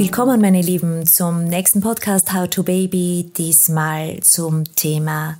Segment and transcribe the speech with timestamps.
[0.00, 3.30] willkommen, meine Lieben, zum nächsten Podcast How to Baby.
[3.36, 5.36] Diesmal zum Thema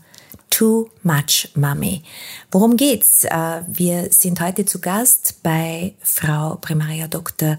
[0.51, 2.03] Too Much Mommy.
[2.51, 3.25] Worum geht's?
[3.25, 7.59] Äh, wir sind heute zu Gast bei Frau Primaria Dr.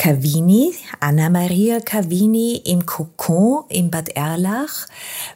[0.00, 4.88] Cavini, Anna-Maria Cavini im Kokon in Bad Erlach.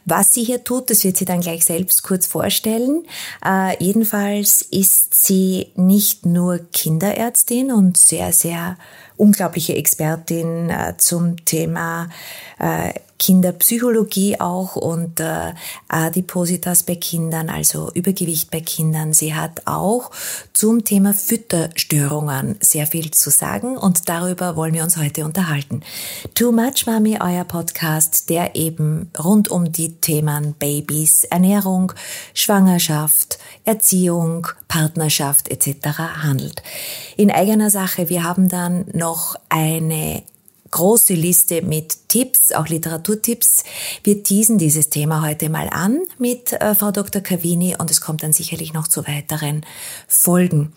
[0.05, 3.03] Was sie hier tut, das wird sie dann gleich selbst kurz vorstellen.
[3.45, 8.75] Äh, jedenfalls ist sie nicht nur Kinderärztin und sehr, sehr
[9.17, 12.09] unglaubliche Expertin äh, zum Thema
[12.57, 15.53] äh, Kinderpsychologie auch und äh,
[15.87, 19.13] Adipositas bei Kindern, also Übergewicht bei Kindern.
[19.13, 20.11] Sie hat auch
[20.53, 25.81] zum Thema Fütterstörungen sehr viel zu sagen und darüber wollen wir uns heute unterhalten.
[26.33, 31.93] Too Much Mommy, euer Podcast, der eben rund um die Themen Babys, Ernährung,
[32.33, 35.99] Schwangerschaft, Erziehung, Partnerschaft etc.
[36.21, 36.61] handelt.
[37.15, 40.23] In eigener Sache, wir haben dann noch eine
[40.75, 43.63] große Liste mit Tipps, auch Literaturtipps.
[44.03, 47.21] Wir teasen dieses Thema heute mal an mit äh, Frau Dr.
[47.21, 49.65] Cavini und es kommt dann sicherlich noch zu weiteren
[50.05, 50.73] Folgen.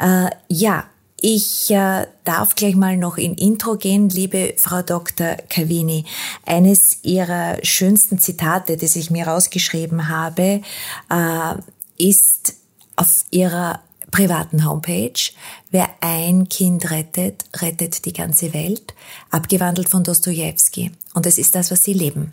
[0.00, 0.84] Äh, ja,
[1.20, 5.36] ich äh, darf gleich mal noch in Intro gehen, liebe Frau Dr.
[5.50, 6.06] Cavini.
[6.46, 10.62] Eines Ihrer schönsten Zitate, das ich mir rausgeschrieben habe,
[11.10, 11.54] äh,
[11.98, 12.54] ist
[12.96, 13.80] auf Ihrer
[14.12, 15.32] privaten Homepage.
[15.72, 18.94] Wer ein Kind rettet, rettet die ganze Welt.
[19.30, 20.92] Abgewandelt von Dostoevsky.
[21.14, 22.32] Und es ist das, was Sie leben.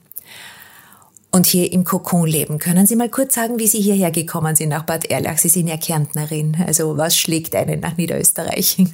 [1.32, 2.60] Und hier im Kokon leben.
[2.60, 5.38] Können Sie mal kurz sagen, wie Sie hierher gekommen sind nach Bad Erlach?
[5.40, 6.58] Sie sind ja Kärntnerin.
[6.68, 8.78] Also was schlägt einen nach Niederösterreich?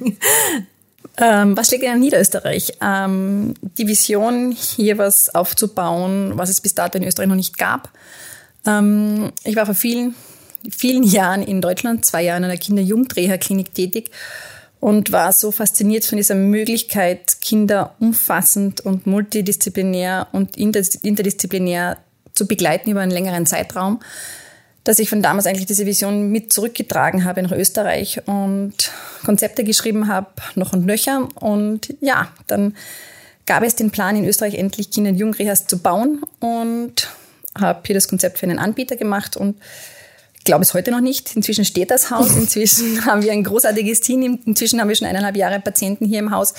[1.18, 2.74] Ähm, was schlägt einen nach Niederösterreich?
[2.82, 7.90] Ähm, die Vision, hier was aufzubauen, was es bis dato in Österreich noch nicht gab.
[8.66, 10.14] Ähm, ich war vor vielen
[10.70, 14.10] vielen Jahren in Deutschland, zwei Jahre in einer Kinder-Jugendreha-Klinik tätig
[14.80, 21.98] und war so fasziniert von dieser Möglichkeit, Kinder umfassend und multidisziplinär und interdisziplinär
[22.34, 24.00] zu begleiten über einen längeren Zeitraum,
[24.84, 28.92] dass ich von damals eigentlich diese Vision mit zurückgetragen habe nach Österreich und
[29.24, 31.28] Konzepte geschrieben habe, noch und nöcher.
[31.34, 32.76] Und ja, dann
[33.46, 37.08] gab es den Plan, in Österreich endlich Kinder- und Jugendrehas zu bauen und
[37.58, 39.56] habe hier das Konzept für einen Anbieter gemacht und
[40.46, 41.36] glaube es heute noch nicht.
[41.36, 42.34] Inzwischen steht das Haus.
[42.36, 44.40] Inzwischen haben wir ein großartiges Team.
[44.46, 46.54] Inzwischen haben wir schon eineinhalb Jahre Patienten hier im Haus.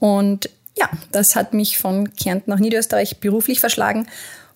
[0.00, 4.08] Und ja, das hat mich von Kärnten nach Niederösterreich beruflich verschlagen.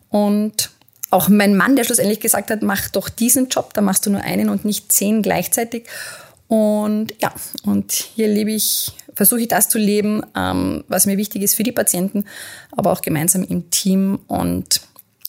[0.08, 0.70] Und
[1.10, 4.22] auch mein Mann, der schlussendlich gesagt hat, mach doch diesen Job, da machst du nur
[4.22, 5.84] einen und nicht zehn gleichzeitig.
[6.48, 7.32] Und ja,
[7.64, 11.62] und hier lebe ich, versuche ich das zu leben, ähm, was mir wichtig ist für
[11.62, 12.24] die Patienten,
[12.70, 14.20] aber auch gemeinsam im Team.
[14.26, 14.82] Und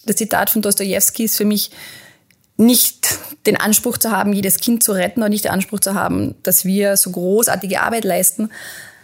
[0.06, 1.72] das Zitat von Dostoevsky ist für mich
[2.66, 6.36] nicht den Anspruch zu haben, jedes Kind zu retten oder nicht den Anspruch zu haben,
[6.44, 8.50] dass wir so großartige Arbeit leisten.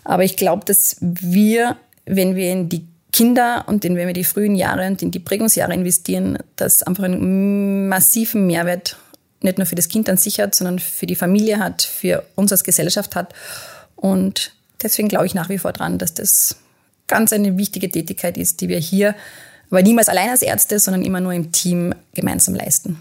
[0.03, 4.55] Aber ich glaube, dass wir, wenn wir in die Kinder und wenn wir die frühen
[4.55, 8.97] Jahre und in die Prägungsjahre investieren, das einfach einen massiven Mehrwert
[9.41, 12.51] nicht nur für das Kind an sich hat, sondern für die Familie hat, für uns
[12.51, 13.33] als Gesellschaft hat.
[13.95, 14.51] Und
[14.83, 16.57] deswegen glaube ich nach wie vor dran, dass das
[17.07, 19.15] ganz eine wichtige Tätigkeit ist, die wir hier
[19.69, 22.97] aber niemals allein als Ärzte, sondern immer nur im Team gemeinsam leisten.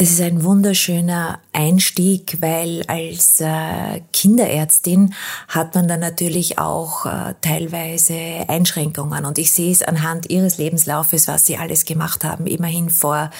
[0.00, 5.12] Das ist ein wunderschöner Einstieg, weil als äh, Kinderärztin
[5.46, 8.14] hat man dann natürlich auch äh, teilweise
[8.48, 9.26] Einschränkungen.
[9.26, 12.46] Und ich sehe es anhand ihres Lebenslaufes, was sie alles gemacht haben.
[12.46, 13.30] Immerhin vor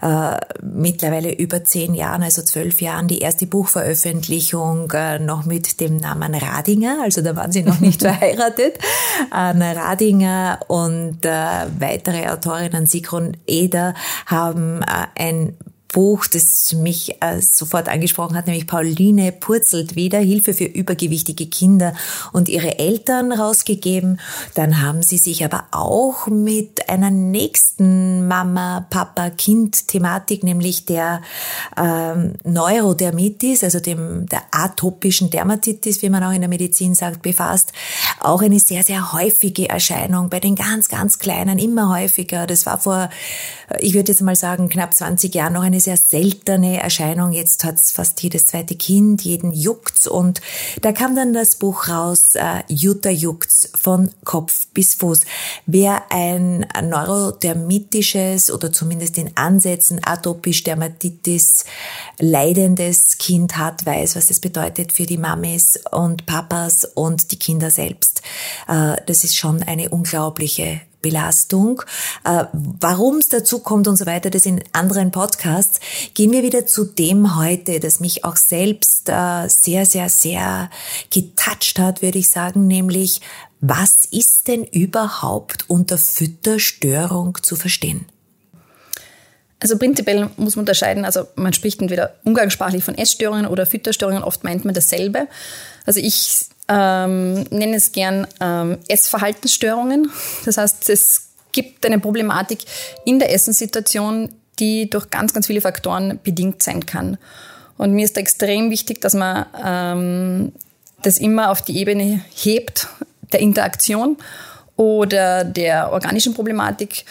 [0.00, 5.98] äh, mittlerweile über zehn Jahren, also zwölf Jahren, die erste Buchveröffentlichung äh, noch mit dem
[5.98, 6.98] Namen Radinger.
[7.04, 8.76] Also da waren sie noch nicht verheiratet.
[9.30, 13.94] Anna Radinger und äh, weitere Autorinnen, Sigrun Eder,
[14.26, 15.54] haben äh, ein
[15.92, 21.94] Buch, das mich äh, sofort angesprochen hat, nämlich Pauline purzelt wieder, Hilfe für übergewichtige Kinder
[22.32, 24.18] und ihre Eltern rausgegeben.
[24.54, 31.20] Dann haben sie sich aber auch mit einer nächsten Mama, Papa, Kind-Thematik, nämlich der
[31.76, 37.72] ähm, Neurodermitis, also dem der atopischen Dermatitis, wie man auch in der Medizin sagt, befasst.
[38.20, 42.46] Auch eine sehr, sehr häufige Erscheinung bei den ganz, ganz Kleinen, immer häufiger.
[42.46, 43.10] Das war vor,
[43.80, 47.32] ich würde jetzt mal sagen, knapp 20 Jahren noch eine sehr seltene Erscheinung.
[47.32, 50.06] Jetzt hat's fast jedes zweite Kind, jeden juckt's.
[50.06, 50.40] Und
[50.80, 55.20] da kam dann das Buch raus, äh, Jutta juckt's, von Kopf bis Fuß.
[55.66, 61.64] Wer ein neurodermitisches oder zumindest in Ansätzen atopisch Dermatitis
[62.18, 67.70] leidendes Kind hat, weiß, was das bedeutet für die Mamis und Papas und die Kinder
[67.70, 68.22] selbst.
[68.68, 71.82] Äh, das ist schon eine unglaubliche Belastung.
[72.24, 75.80] Äh, Warum es dazu kommt und so weiter, das in anderen Podcasts.
[76.14, 80.70] Gehen wir wieder zu dem heute, das mich auch selbst äh, sehr, sehr, sehr
[81.10, 83.20] getoucht hat, würde ich sagen, nämlich
[83.60, 88.06] was ist denn überhaupt unter Fütterstörung zu verstehen?
[89.60, 94.42] Also prinzipiell muss man unterscheiden, also man spricht entweder umgangssprachlich von Essstörungen oder Fütterstörungen, oft
[94.42, 95.28] meint man dasselbe.
[95.86, 100.10] Also ich ähm, nenne es gern ähm, Essverhaltensstörungen.
[100.44, 102.60] Das heißt, es gibt eine Problematik
[103.04, 107.18] in der Essenssituation, die durch ganz, ganz viele Faktoren bedingt sein kann.
[107.76, 110.52] Und mir ist da extrem wichtig, dass man ähm,
[111.02, 112.88] das immer auf die Ebene hebt
[113.32, 114.16] der Interaktion
[114.76, 117.04] oder der organischen Problematik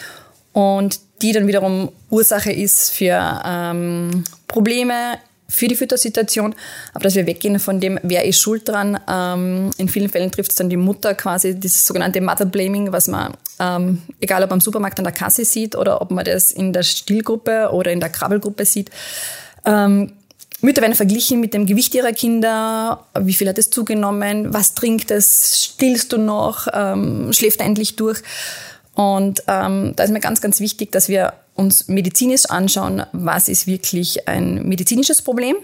[0.52, 5.18] und die dann wiederum Ursache ist für ähm, Probleme
[5.52, 6.54] für die Füttersituation,
[6.94, 8.98] aber dass wir weggehen von dem, wer ist schuld dran.
[9.08, 13.06] Ähm, in vielen Fällen trifft es dann die Mutter quasi, dieses sogenannte Mother Blaming, was
[13.06, 16.72] man, ähm, egal ob am Supermarkt an der Kasse sieht oder ob man das in
[16.72, 18.90] der Stillgruppe oder in der Krabbelgruppe sieht.
[19.66, 20.12] Ähm,
[20.62, 23.04] Mütter werden verglichen mit dem Gewicht ihrer Kinder.
[23.18, 24.54] Wie viel hat es zugenommen?
[24.54, 25.64] Was trinkt es?
[25.64, 26.68] Stillst du noch?
[26.72, 28.22] Ähm, schläft endlich durch?
[28.94, 33.66] Und ähm, da ist mir ganz, ganz wichtig, dass wir uns medizinisch anschauen, was ist
[33.66, 35.56] wirklich ein medizinisches Problem,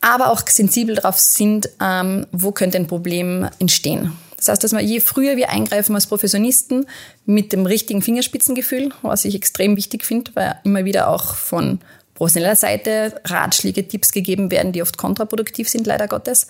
[0.00, 4.12] aber auch sensibel darauf sind, ähm, wo könnte ein Problem entstehen.
[4.36, 6.86] Das heißt, dass wir je früher wir eingreifen als Professionisten
[7.26, 11.78] mit dem richtigen Fingerspitzengefühl, was ich extrem wichtig finde, weil immer wieder auch von
[12.14, 16.48] professioneller Seite Ratschläge, Tipps gegeben werden, die oft kontraproduktiv sind, leider Gottes,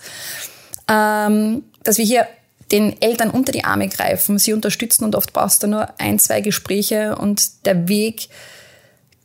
[0.89, 2.27] ähm, dass wir hier
[2.71, 6.41] den Eltern unter die Arme greifen, sie unterstützen und oft brauchst du nur ein, zwei
[6.41, 8.29] Gespräche und der Weg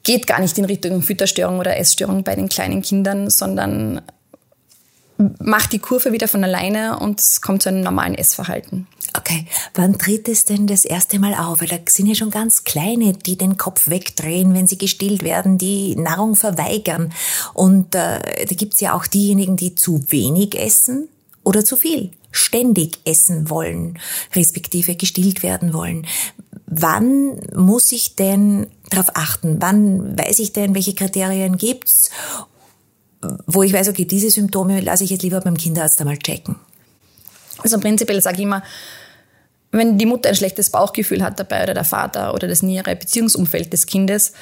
[0.02, 4.02] geht gar nicht in Richtung Fütterstörung oder Essstörung bei den kleinen Kindern, sondern
[5.40, 8.87] macht die Kurve wieder von alleine und es kommt zu einem normalen Essverhalten.
[9.17, 11.61] Okay, wann tritt es denn das erste Mal auf?
[11.61, 15.58] Weil da sind ja schon ganz kleine, die den Kopf wegdrehen, wenn sie gestillt werden,
[15.58, 17.12] die Nahrung verweigern.
[17.52, 21.08] Und äh, da gibt's ja auch diejenigen, die zu wenig essen
[21.43, 23.99] oder zu viel ständig essen wollen,
[24.35, 26.07] respektive gestillt werden wollen.
[26.67, 29.57] Wann muss ich denn darauf achten?
[29.61, 32.11] Wann weiß ich denn, welche Kriterien gibt's,
[33.47, 36.57] wo ich weiß, okay, diese Symptome lasse ich jetzt lieber beim Kinderarzt einmal checken?
[37.63, 38.63] Also prinzipiell sage ich immer,
[39.71, 43.73] wenn die Mutter ein schlechtes Bauchgefühl hat dabei oder der Vater oder das nähere Beziehungsumfeld
[43.73, 44.33] des Kindes,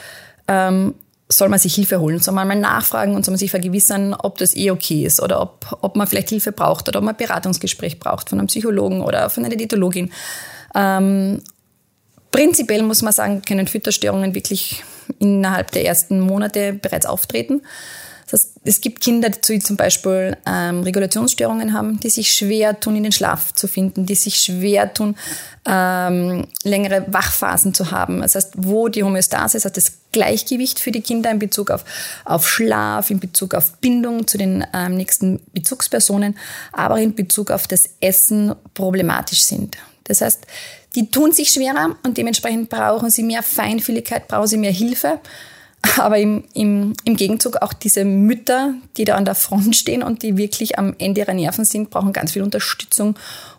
[0.48, 0.94] ähm,
[1.28, 4.38] soll man sich Hilfe holen, soll man mal nachfragen und soll man sich vergewissern, ob
[4.38, 7.18] das eh okay ist oder ob, ob man vielleicht Hilfe braucht oder ob man ein
[7.18, 10.12] Beratungsgespräch braucht von einem Psychologen oder von einer Diätologin.
[10.74, 11.42] Ähm,
[12.30, 14.84] prinzipiell muss man sagen, können Fütterstörungen wirklich
[15.18, 17.62] innerhalb der ersten Monate bereits auftreten.
[18.28, 22.96] Das heißt, es gibt Kinder, die zum Beispiel ähm, Regulationsstörungen haben, die sich schwer tun,
[22.96, 25.16] in den Schlaf zu finden, die sich schwer tun,
[25.64, 28.20] ähm, längere Wachphasen zu haben.
[28.20, 31.84] Das heißt, wo die Homöostase, das heißt das Gleichgewicht für die Kinder in Bezug auf,
[32.24, 36.36] auf Schlaf, in Bezug auf Bindung zu den ähm, nächsten Bezugspersonen,
[36.72, 39.76] aber in Bezug auf das Essen problematisch sind.
[40.04, 40.46] Das heißt,
[40.96, 45.20] die tun sich schwerer und dementsprechend brauchen sie mehr Feinfühligkeit, brauchen sie mehr Hilfe.
[45.98, 50.22] Aber im, im, im Gegenzug auch diese Mütter, die da an der Front stehen und
[50.22, 53.16] die wirklich am Ende ihrer Nerven sind, brauchen ganz viel Unterstützung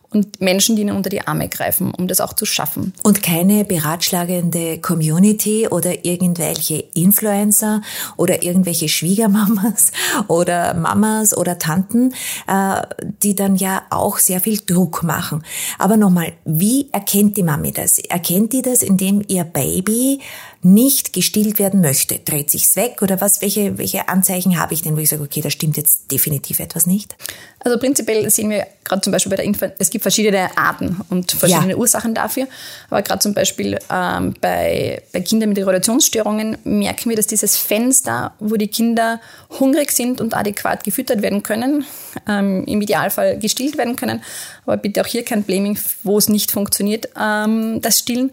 [0.10, 2.94] und Menschen, die ihnen unter die Arme greifen, um das auch zu schaffen.
[3.04, 7.82] Und keine beratschlagende Community oder irgendwelche Influencer
[8.16, 9.92] oder irgendwelche Schwiegermamas
[10.28, 12.14] oder Mamas oder Tanten,
[12.48, 12.81] äh,
[13.22, 15.44] die dann ja auch sehr viel Druck machen.
[15.78, 18.00] Aber nochmal, wie erkennt die Mami das?
[18.00, 20.22] Erkennt die das, indem ihr Baby
[20.61, 22.19] nicht gestillt werden möchte?
[22.19, 23.42] Dreht sich's weg oder was?
[23.42, 26.85] Welche, welche Anzeichen habe ich denn, wo ich sage, okay, da stimmt jetzt definitiv etwas
[26.85, 27.16] nicht?
[27.59, 31.31] Also prinzipiell sehen wir gerade zum Beispiel bei der Infant, es gibt verschiedene Arten und
[31.31, 31.78] verschiedene ja.
[31.78, 32.47] Ursachen dafür.
[32.90, 38.33] Aber gerade zum Beispiel ähm, bei, bei Kindern mit Regulationsstörungen merken wir, dass dieses Fenster,
[38.40, 39.19] wo die Kinder
[39.59, 41.85] hungrig sind und adäquat gefüttert werden können,
[42.28, 44.23] ähm, im Idealfall gestillt werden können,
[44.66, 48.31] aber bitte auch hier kein Blaming, wo es nicht funktioniert, ähm, das Stillen,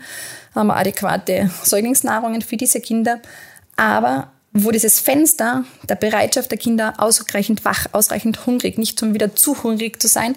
[0.54, 3.20] haben wir adäquate Säuglingsnahrungen für diese Kinder.
[3.76, 9.34] Aber wo dieses Fenster der Bereitschaft der Kinder ausreichend wach, ausreichend hungrig, nicht zum wieder
[9.34, 10.36] zu hungrig zu sein,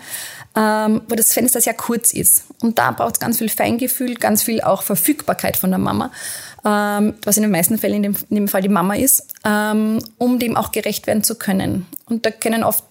[0.55, 2.45] ähm, wo das Fenster sehr kurz ist.
[2.63, 6.11] Und da braucht es ganz viel Feingefühl, ganz viel auch Verfügbarkeit von der Mama,
[6.65, 9.99] ähm, was in den meisten Fällen in dem, in dem Fall die Mama ist, ähm,
[10.17, 11.85] um dem auch gerecht werden zu können.
[12.05, 12.83] Und da können oft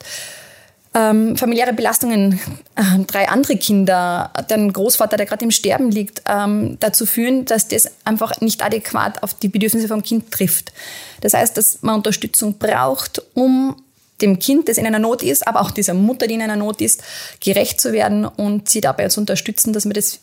[0.97, 2.41] ähm, familiäre Belastungen,
[2.75, 7.69] äh, drei andere Kinder, dein Großvater, der gerade im Sterben liegt, ähm, dazu führen, dass
[7.69, 10.73] das einfach nicht adäquat auf die Bedürfnisse vom Kind trifft.
[11.21, 13.77] Das heißt, dass man Unterstützung braucht, um
[14.23, 16.81] dem Kind, das in einer Not ist, aber auch dieser Mutter, die in einer Not
[16.81, 17.03] ist,
[17.41, 20.21] gerecht zu werden und sie dabei zu unterstützen, dass man das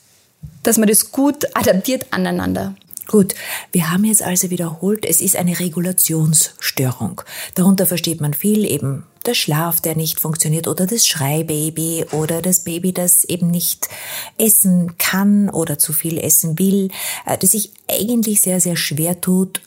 [0.63, 2.75] dass man das gut adaptiert aneinander.
[3.08, 3.36] Gut,
[3.72, 7.22] wir haben jetzt also wiederholt, es ist eine Regulationsstörung.
[7.56, 12.62] Darunter versteht man viel eben der Schlaf, der nicht funktioniert oder das Schreibaby oder das
[12.64, 13.90] Baby, das eben nicht
[14.38, 16.90] essen kann oder zu viel essen will,
[17.26, 19.62] äh, das sich eigentlich sehr, sehr schwer tut,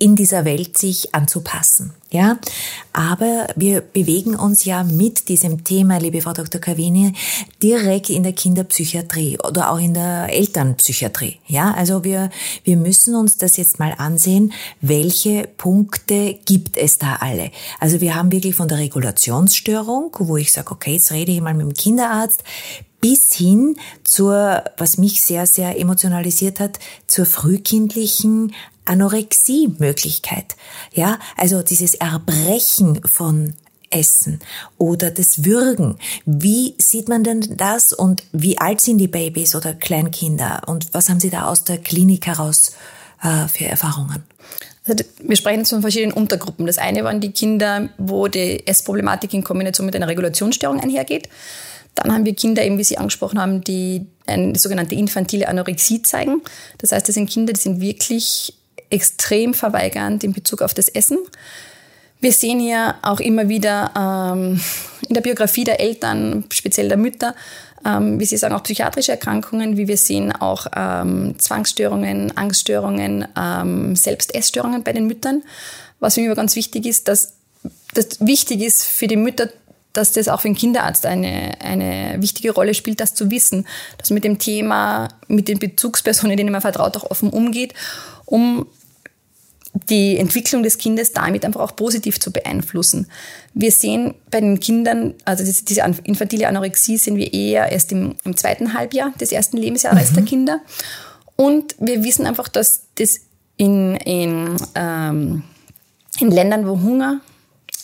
[0.00, 1.92] in dieser Welt sich anzupassen.
[2.10, 2.38] Ja,
[2.92, 6.60] aber wir bewegen uns ja mit diesem Thema, liebe Frau Dr.
[6.60, 7.12] Cavini,
[7.62, 11.36] direkt in der Kinderpsychiatrie oder auch in der Elternpsychiatrie.
[11.46, 12.30] Ja, also wir,
[12.64, 17.52] wir müssen uns das jetzt mal ansehen, welche Punkte gibt es da alle.
[17.78, 21.54] Also wir haben wirklich von der Regulationsstörung, wo ich sage, okay, jetzt rede ich mal
[21.54, 22.42] mit dem Kinderarzt,
[23.00, 28.52] bis hin zur, was mich sehr, sehr emotionalisiert hat, zur frühkindlichen
[28.90, 30.56] Anorexie-Möglichkeit.
[30.92, 33.54] Ja, also dieses Erbrechen von
[33.90, 34.40] Essen
[34.78, 35.96] oder das Würgen.
[36.24, 41.08] Wie sieht man denn das und wie alt sind die Babys oder Kleinkinder und was
[41.08, 42.72] haben Sie da aus der Klinik heraus
[43.22, 44.24] äh, für Erfahrungen?
[44.86, 46.66] Also wir sprechen von verschiedenen Untergruppen.
[46.66, 51.28] Das eine waren die Kinder, wo die Essproblematik in Kombination mit einer Regulationsstörung einhergeht.
[51.94, 56.40] Dann haben wir Kinder, eben wie Sie angesprochen haben, die eine sogenannte infantile Anorexie zeigen.
[56.78, 58.54] Das heißt, das sind Kinder, die sind wirklich
[58.90, 61.18] extrem verweigernd in Bezug auf das Essen.
[62.20, 64.60] Wir sehen hier auch immer wieder ähm,
[65.08, 67.34] in der Biografie der Eltern, speziell der Mütter,
[67.84, 73.96] ähm, wie Sie sagen, auch psychiatrische Erkrankungen, wie wir sehen auch ähm, Zwangsstörungen, Angststörungen, ähm,
[73.96, 75.42] Selbstessstörungen bei den Müttern.
[75.98, 77.34] Was mich aber ganz wichtig ist, dass
[77.94, 79.48] das wichtig ist für die Mütter
[79.92, 83.66] dass das auch für den Kinderarzt eine, eine wichtige Rolle spielt, das zu wissen,
[83.98, 87.74] dass man mit dem Thema, mit den Bezugspersonen, denen man vertraut, auch offen umgeht,
[88.24, 88.66] um
[89.72, 93.06] die Entwicklung des Kindes damit einfach auch positiv zu beeinflussen.
[93.54, 98.36] Wir sehen bei den Kindern, also diese infantile Anorexie sehen wir eher erst im, im
[98.36, 100.14] zweiten Halbjahr des ersten Lebensjahres mhm.
[100.14, 100.60] der Kinder.
[101.36, 103.20] Und wir wissen einfach, dass das
[103.56, 105.42] in, in, ähm,
[106.18, 107.20] in Ländern, wo Hunger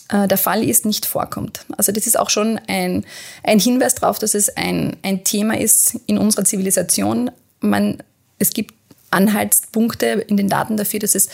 [0.09, 1.61] äh, der Fall ist, nicht vorkommt.
[1.77, 3.05] Also das ist auch schon ein,
[3.43, 7.31] ein Hinweis darauf, dass es ein, ein Thema ist in unserer Zivilisation.
[7.61, 8.03] Man,
[8.39, 8.75] es gibt
[9.11, 11.29] Anhaltspunkte in den Daten dafür, dass es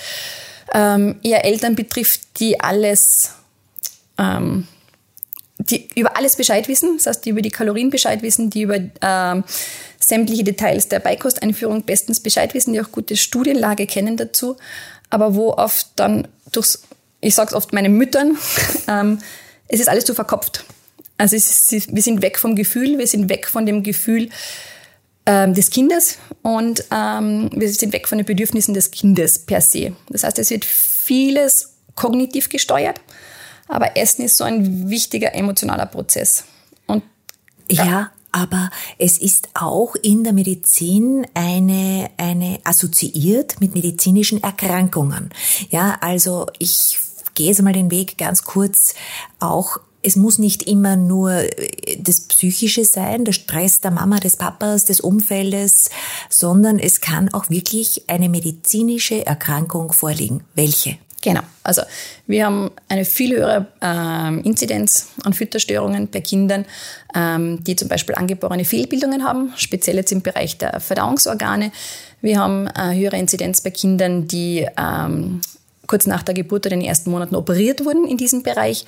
[0.75, 3.33] ähm, eher Eltern betrifft, die alles
[4.19, 4.67] ähm,
[5.59, 8.79] die über alles Bescheid wissen, das heißt, die über die Kalorien Bescheid wissen, die über
[9.01, 9.45] ähm,
[10.01, 14.57] sämtliche Details der Beikosteinführung bestens Bescheid wissen, die auch gute Studienlage kennen dazu,
[15.11, 16.83] aber wo oft dann durchs
[17.25, 18.37] ich sage es oft meinen Müttern,
[18.89, 19.19] ähm,
[19.69, 20.65] es ist alles zu verkopft.
[21.19, 24.29] Also ist, wir sind weg vom Gefühl, wir sind weg von dem Gefühl
[25.27, 29.95] ähm, des Kindes und ähm, wir sind weg von den Bedürfnissen des Kindes per se.
[30.09, 33.01] Das heißt, es wird vieles kognitiv gesteuert,
[33.69, 36.45] aber Essen ist so ein wichtiger emotionaler Prozess.
[36.87, 37.03] Und
[37.71, 45.31] ja, ja aber es ist auch in der Medizin eine, eine assoziiert mit medizinischen Erkrankungen.
[45.69, 46.99] Ja, also ich
[47.35, 48.95] gehe jetzt mal den Weg ganz kurz
[49.39, 54.37] auch es muss nicht immer nur äh, das Psychische sein, der Stress der Mama, des
[54.37, 55.91] Papas, des Umfeldes,
[56.29, 60.43] sondern es kann auch wirklich eine medizinische Erkrankung vorliegen.
[60.55, 60.99] Welche?
[61.23, 61.43] Genau.
[61.63, 61.83] Also
[62.27, 66.65] wir haben eine viel höhere ähm, Inzidenz an Fütterstörungen bei Kindern,
[67.15, 71.71] ähm, die zum Beispiel angeborene Fehlbildungen haben, speziell jetzt im Bereich der Verdauungsorgane.
[72.21, 75.41] Wir haben eine höhere Inzidenz bei Kindern, die ähm,
[75.93, 78.87] kurz nach der Geburt oder den ersten Monaten operiert wurden in diesem Bereich.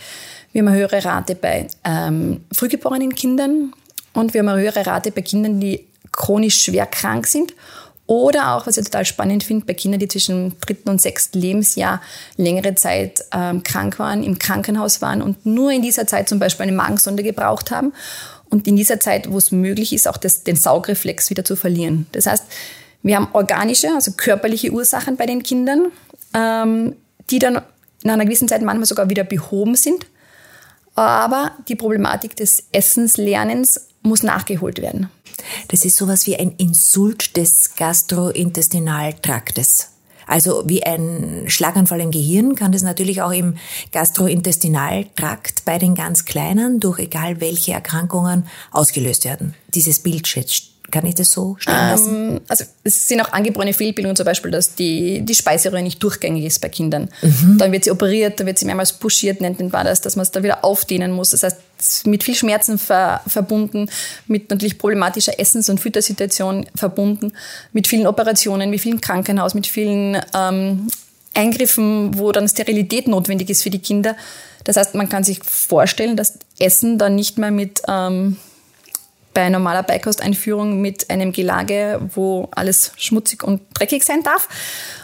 [0.53, 3.75] Wir haben eine höhere Rate bei ähm, frühgeborenen Kindern
[4.15, 7.53] und wir haben eine höhere Rate bei Kindern, die chronisch schwer krank sind
[8.07, 11.39] oder auch, was ich total spannend finde, bei Kindern, die zwischen dem dritten und sechsten
[11.39, 12.01] Lebensjahr
[12.39, 16.63] längere Zeit ähm, krank waren, im Krankenhaus waren und nur in dieser Zeit zum Beispiel
[16.63, 17.93] eine Magensonde gebraucht haben
[18.49, 22.07] und in dieser Zeit, wo es möglich ist, auch das, den Saugreflex wieder zu verlieren.
[22.13, 22.45] Das heißt,
[23.03, 25.93] wir haben organische, also körperliche Ursachen bei den Kindern,
[26.35, 26.97] ähm,
[27.31, 27.63] die dann
[28.03, 30.07] nach einer gewissen Zeit manchmal sogar wieder behoben sind.
[30.95, 35.11] Aber die Problematik des Essenslernens muss nachgeholt werden.
[35.69, 39.91] Das ist sowas wie ein Insult des Gastrointestinaltraktes.
[40.27, 43.57] Also wie ein Schlaganfall im Gehirn kann das natürlich auch im
[43.93, 49.55] Gastrointestinaltrakt bei den ganz Kleinen durch egal welche Erkrankungen ausgelöst werden.
[49.75, 50.29] Dieses Bild
[50.91, 52.15] kann ich das so stehen lassen?
[52.15, 56.45] Ähm, also es sind auch angeborene Fehlbildungen, zum Beispiel, dass die, die Speiseröhre nicht durchgängig
[56.45, 57.09] ist bei Kindern.
[57.23, 57.59] Mhm.
[57.59, 60.31] Dann wird sie operiert, dann wird sie mehrmals pushiert, nennt man das, dass man es
[60.31, 61.31] da wieder aufdehnen muss.
[61.31, 63.89] Das heißt, mit viel Schmerzen ver, verbunden,
[64.27, 67.33] mit natürlich problematischer Essens- und Füttersituation verbunden,
[67.73, 70.89] mit vielen Operationen, mit vielen Krankenhaus, mit vielen ähm,
[71.35, 74.17] Eingriffen, wo dann Sterilität notwendig ist für die Kinder.
[74.65, 77.83] Das heißt, man kann sich vorstellen, dass Essen dann nicht mehr mit...
[77.89, 78.37] Ähm,
[79.35, 84.49] bei normaler Beikosteinführung mit einem Gelage, wo alles schmutzig und dreckig sein darf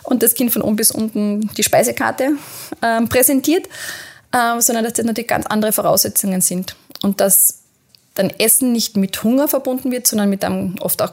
[0.04, 2.36] und das Kind von oben bis unten die Speisekarte
[2.80, 3.66] äh, präsentiert,
[4.32, 7.58] äh, sondern dass das natürlich ganz andere Voraussetzungen sind und dass
[8.14, 11.12] dann Essen nicht mit Hunger verbunden wird, sondern mit einem oft auch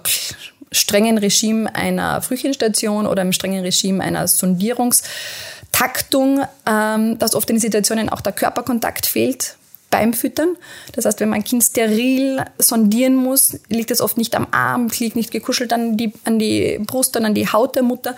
[0.71, 8.09] strengen Regime einer Frühchenstation oder einem strengen Regime einer Sondierungstaktung, ähm, dass oft in Situationen
[8.09, 9.57] auch der Körperkontakt fehlt
[9.89, 10.56] beim Füttern.
[10.94, 14.89] Das heißt, wenn man ein Kind steril sondieren muss, liegt es oft nicht am Arm,
[15.00, 18.15] liegt nicht gekuschelt an die, an die Brust, und an die Haut der Mutter.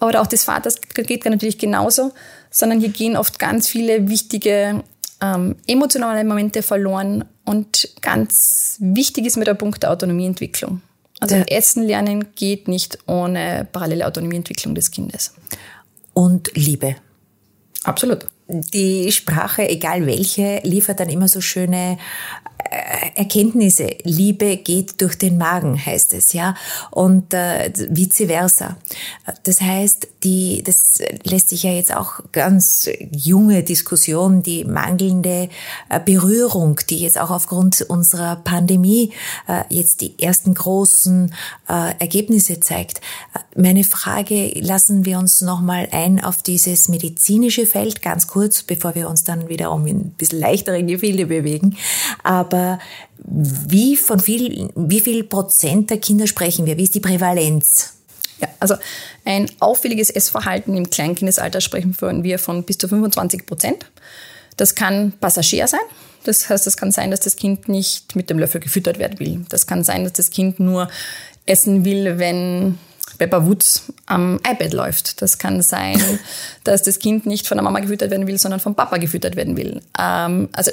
[0.00, 2.12] Aber auch des Vaters geht natürlich genauso,
[2.50, 4.82] sondern hier gehen oft ganz viele wichtige
[5.20, 10.82] ähm, emotionale Momente verloren und ganz wichtig ist mir der Punkt der Autonomieentwicklung.
[11.20, 11.44] Also ja.
[11.44, 15.32] Essen lernen geht nicht ohne parallele Autonomieentwicklung des Kindes.
[16.14, 16.96] Und Liebe.
[17.84, 18.26] Absolut.
[18.48, 21.96] Die Sprache, egal welche, liefert dann immer so schöne
[22.72, 23.96] äh, Erkenntnisse.
[24.04, 26.54] Liebe geht durch den Magen, heißt es, ja,
[26.90, 28.76] und äh, vice versa.
[29.42, 35.50] Das heißt, die, das lässt sich ja jetzt auch ganz junge Diskussion, die mangelnde
[35.90, 39.12] äh, Berührung, die jetzt auch aufgrund unserer Pandemie
[39.48, 41.34] äh, jetzt die ersten großen
[41.68, 43.00] äh, Ergebnisse zeigt.
[43.54, 49.10] Meine Frage, lassen wir uns nochmal ein auf dieses medizinische Feld, ganz kurz, bevor wir
[49.10, 51.76] uns dann wiederum in ein bisschen leichtere Gefilde bewegen.
[52.22, 52.78] Aber
[53.18, 56.78] wie von viel, wie viel Prozent der Kinder sprechen wir?
[56.78, 57.92] Wie ist die Prävalenz?
[58.40, 58.76] Ja, also
[59.26, 63.84] ein auffälliges Essverhalten im Kleinkindesalter sprechen wir von bis zu 25 Prozent.
[64.56, 65.80] Das kann Passagier sein.
[66.24, 69.44] Das heißt, es kann sein, dass das Kind nicht mit dem Löffel gefüttert werden will.
[69.50, 70.88] Das kann sein, dass das Kind nur
[71.44, 72.78] essen will, wenn
[73.22, 75.22] Pepper Woods am iPad läuft.
[75.22, 76.02] Das kann sein,
[76.64, 79.56] dass das Kind nicht von der Mama gefüttert werden will, sondern vom Papa gefüttert werden
[79.56, 79.80] will.
[79.96, 80.72] Ähm, also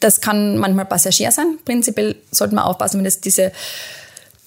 [0.00, 1.58] das kann manchmal Passagier sein.
[1.62, 3.52] Prinzipiell sollte man aufpassen, wenn es diese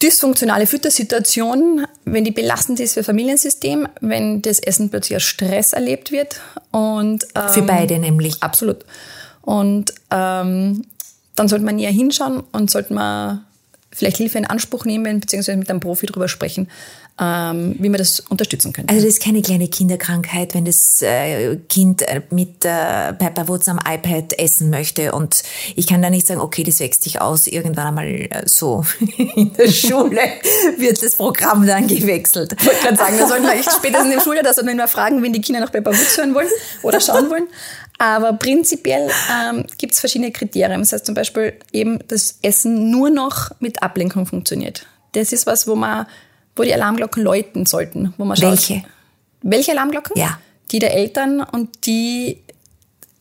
[0.01, 6.11] dysfunktionale Füttersituation, wenn die belastend ist für Familiensystem, wenn das Essen plötzlich als Stress erlebt
[6.11, 6.41] wird.
[6.71, 8.41] Und, ähm, für beide nämlich.
[8.41, 8.83] Absolut.
[9.43, 10.85] Und ähm,
[11.35, 13.45] dann sollte man näher hinschauen und sollte man
[13.91, 16.67] vielleicht Hilfe in Anspruch nehmen, beziehungsweise mit einem Profi drüber sprechen,
[17.19, 18.91] ähm, wie man das unterstützen könnte.
[18.91, 23.67] Also das ist keine kleine Kinderkrankheit, wenn das äh, Kind äh, mit äh, Pepper Woods
[23.67, 25.43] am iPad essen möchte und
[25.75, 28.83] ich kann da nicht sagen, okay, das wächst sich aus, irgendwann einmal äh, so
[29.35, 30.21] in der Schule
[30.77, 32.55] wird das Programm dann gewechselt.
[32.59, 34.75] Ich wollte gerade sagen, da sollten wir echt spätestens in der Schule, da sollten wir
[34.75, 36.49] mal fragen, wenn die Kinder nach Pepper Woods hören wollen
[36.81, 37.47] oder schauen wollen.
[37.99, 40.81] Aber prinzipiell ähm, gibt es verschiedene Kriterien.
[40.81, 44.87] Das heißt zum Beispiel eben, dass Essen nur noch mit Ablenkung funktioniert.
[45.11, 46.07] Das ist was, wo man
[46.55, 48.13] wo die Alarmglocken läuten sollten.
[48.17, 48.83] Wo man schaut, welche?
[49.41, 50.17] Welche Alarmglocken?
[50.17, 50.39] Ja.
[50.71, 52.39] Die der Eltern und die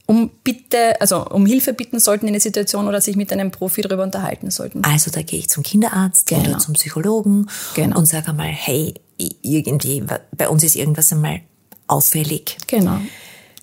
[0.07, 3.83] um Bitte, also um Hilfe bitten sollten in der Situation oder sich mit einem Profi
[3.83, 4.85] darüber unterhalten sollten.
[4.85, 6.51] Also da gehe ich zum Kinderarzt genau.
[6.51, 7.99] oder zum Psychologen genau.
[7.99, 10.05] und sage einmal, hey, irgendwie,
[10.37, 11.41] bei uns ist irgendwas einmal
[11.87, 12.59] auffällig.
[12.67, 12.99] Genau.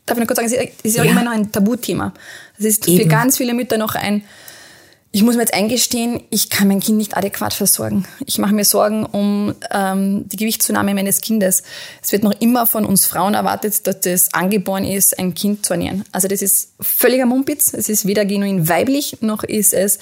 [0.06, 1.12] Darf ich noch kurz sagen, es ist ja, ja.
[1.12, 2.14] immer noch ein Tabuthema.
[2.58, 3.04] Es ist Eben.
[3.04, 4.24] für ganz viele Mütter noch ein
[5.12, 8.06] ich muss mir jetzt eingestehen, ich kann mein Kind nicht adäquat versorgen.
[8.28, 11.64] Ich mache mir Sorgen um ähm, die Gewichtszunahme meines Kindes.
[12.04, 15.74] Es wird noch immer von uns Frauen erwartet, dass das angeboren ist, ein Kind zu
[15.74, 16.06] ernähren.
[16.12, 17.74] Also das ist völliger Mumpitz.
[17.74, 19.98] Es ist weder genuin weiblich, noch ist es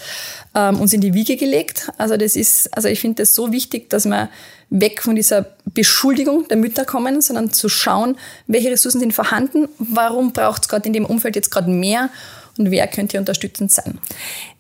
[0.54, 1.90] ähm, uns in die Wiege gelegt.
[1.98, 4.30] Also das ist, also ich finde das so wichtig, dass wir
[4.70, 8.18] weg von dieser Beschuldigung der Mütter kommen, sondern zu schauen,
[8.48, 12.10] welche Ressourcen sind vorhanden, warum braucht es gerade in dem Umfeld jetzt gerade mehr
[12.58, 14.00] und wer könnte unterstützend sein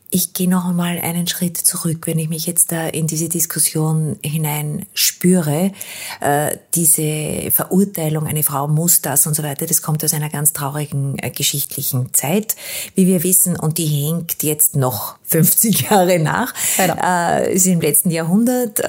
[0.09, 4.17] ich gehe noch einmal einen Schritt zurück, wenn ich mich jetzt da in diese Diskussion
[4.23, 5.71] hinein spüre.
[6.21, 10.53] Äh, diese Verurteilung, eine Frau muss das und so weiter, das kommt aus einer ganz
[10.53, 12.55] traurigen äh, geschichtlichen Zeit,
[12.95, 16.53] wie wir wissen, und die hängt jetzt noch 50 Jahre nach.
[16.77, 18.81] Äh, ist im letzten Jahrhundert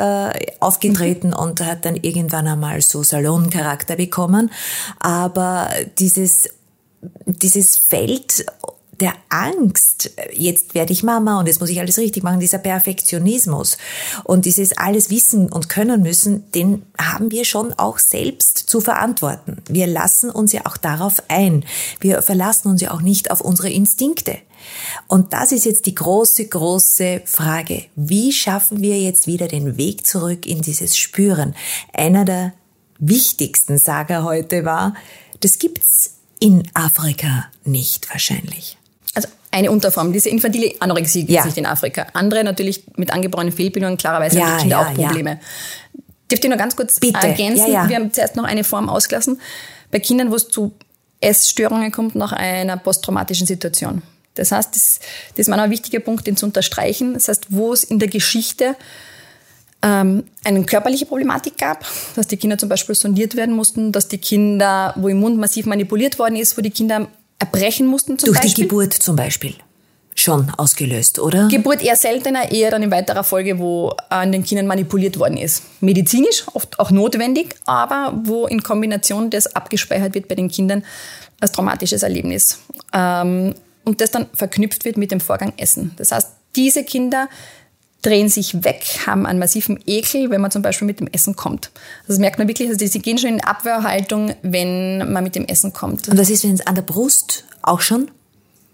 [0.60, 1.32] aufgetreten mhm.
[1.38, 4.50] und hat dann irgendwann einmal so Saloncharakter bekommen.
[5.00, 6.48] Aber dieses
[7.26, 8.44] dieses Feld
[9.00, 13.78] der Angst, jetzt werde ich Mama und jetzt muss ich alles richtig machen, dieser Perfektionismus
[14.24, 19.62] und dieses alles wissen und können müssen, den haben wir schon auch selbst zu verantworten.
[19.68, 21.64] Wir lassen uns ja auch darauf ein.
[22.00, 24.38] Wir verlassen uns ja auch nicht auf unsere Instinkte.
[25.06, 27.84] Und das ist jetzt die große, große Frage.
[27.94, 31.54] Wie schaffen wir jetzt wieder den Weg zurück in dieses Spüren?
[31.92, 32.52] Einer der
[32.98, 34.94] wichtigsten Sager heute war,
[35.40, 38.77] das gibt's in Afrika nicht wahrscheinlich
[39.50, 42.06] eine Unterform, diese infantile Anorexie gibt es nicht in Afrika.
[42.12, 45.30] Andere natürlich mit angeborenen Fehlbildungen, klarerweise ja, haben die Kinder ja, auch Probleme.
[45.30, 45.38] Ja.
[46.30, 47.26] Dürfte ich noch ganz kurz Bitte.
[47.26, 47.66] ergänzen?
[47.66, 49.40] Wir haben zuerst noch eine Form ausgelassen.
[49.90, 50.72] Bei Kindern, wo es zu
[51.20, 54.02] Essstörungen kommt nach einer posttraumatischen Situation.
[54.34, 55.00] Das heißt, das,
[55.34, 57.14] das ist ein wichtiger Punkt, den zu unterstreichen.
[57.14, 58.76] Das heißt, wo es in der Geschichte
[59.82, 61.84] ähm, eine körperliche Problematik gab,
[62.14, 65.66] dass die Kinder zum Beispiel sondiert werden mussten, dass die Kinder, wo im Mund massiv
[65.66, 67.08] manipuliert worden ist, wo die Kinder
[67.38, 68.64] erbrechen mussten zum Durch Beispiel.
[68.64, 69.54] die Geburt zum Beispiel
[70.14, 71.48] schon ausgelöst, oder?
[71.48, 75.62] Geburt eher seltener, eher dann in weiterer Folge, wo an den Kindern manipuliert worden ist.
[75.80, 80.84] Medizinisch, oft auch notwendig, aber wo in Kombination das abgespeichert wird bei den Kindern
[81.40, 82.58] als traumatisches Erlebnis.
[82.92, 85.92] Ähm, und das dann verknüpft wird mit dem Vorgang Essen.
[85.96, 87.28] Das heißt, diese Kinder
[88.08, 91.70] drehen sich weg, haben einen massiven Ekel, wenn man zum Beispiel mit dem Essen kommt.
[92.06, 95.72] Das merkt man wirklich, also sie gehen schon in Abwehrhaltung, wenn man mit dem Essen
[95.72, 96.08] kommt.
[96.08, 98.10] Und was ist, wenn es an der Brust auch schon?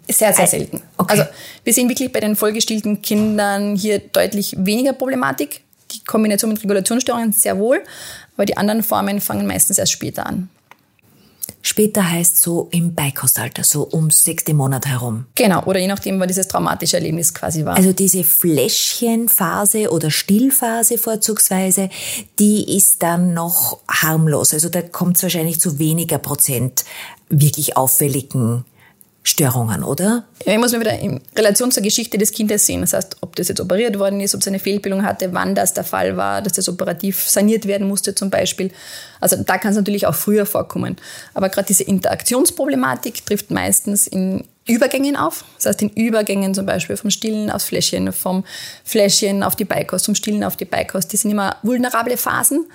[0.08, 0.82] Sehr, sehr selten.
[0.98, 1.12] Okay.
[1.12, 1.24] Also
[1.64, 5.62] wir sehen wirklich bei den vollgestillten Kindern hier deutlich weniger Problematik.
[5.92, 7.82] Die Kombination mit Regulationsstörungen sehr wohl,
[8.36, 10.48] aber die anderen Formen fangen meistens erst später an.
[11.66, 15.24] Später heißt so im Beikostalter, so ums sechste Monat herum.
[15.35, 17.74] Genau, oder je nachdem, wann dieses traumatische Erlebnis quasi war.
[17.74, 21.88] Also diese Fläschchenphase oder Stillphase vorzugsweise,
[22.38, 24.53] die ist dann noch harmlos.
[24.53, 26.85] Also da kommt es wahrscheinlich zu weniger Prozent
[27.31, 28.66] wirklich auffälligen
[29.26, 30.24] Störungen, oder?
[30.44, 32.82] Ja, ich muss mir wieder in Relation zur Geschichte des Kindes sehen.
[32.82, 35.72] Das heißt, ob das jetzt operiert worden ist, ob es eine Fehlbildung hatte, wann das
[35.72, 38.70] der Fall war, dass das operativ saniert werden musste zum Beispiel.
[39.20, 40.96] Also da kann es natürlich auch früher vorkommen.
[41.32, 45.46] Aber gerade diese Interaktionsproblematik trifft meistens in Übergängen auf.
[45.56, 48.44] Das heißt, in Übergängen zum Beispiel vom Stillen aufs Fläschchen, vom
[48.84, 51.10] Fläschchen auf die Beikost, vom Stillen auf die Beikost.
[51.14, 52.66] Die sind immer vulnerable Phasen,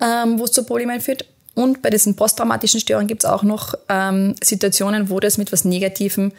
[0.00, 1.26] ähm, wo es zu Problemen führt.
[1.60, 5.66] Und bei diesen posttraumatischen Störungen gibt es auch noch ähm, Situationen, wo das mit was
[5.66, 6.32] Negativem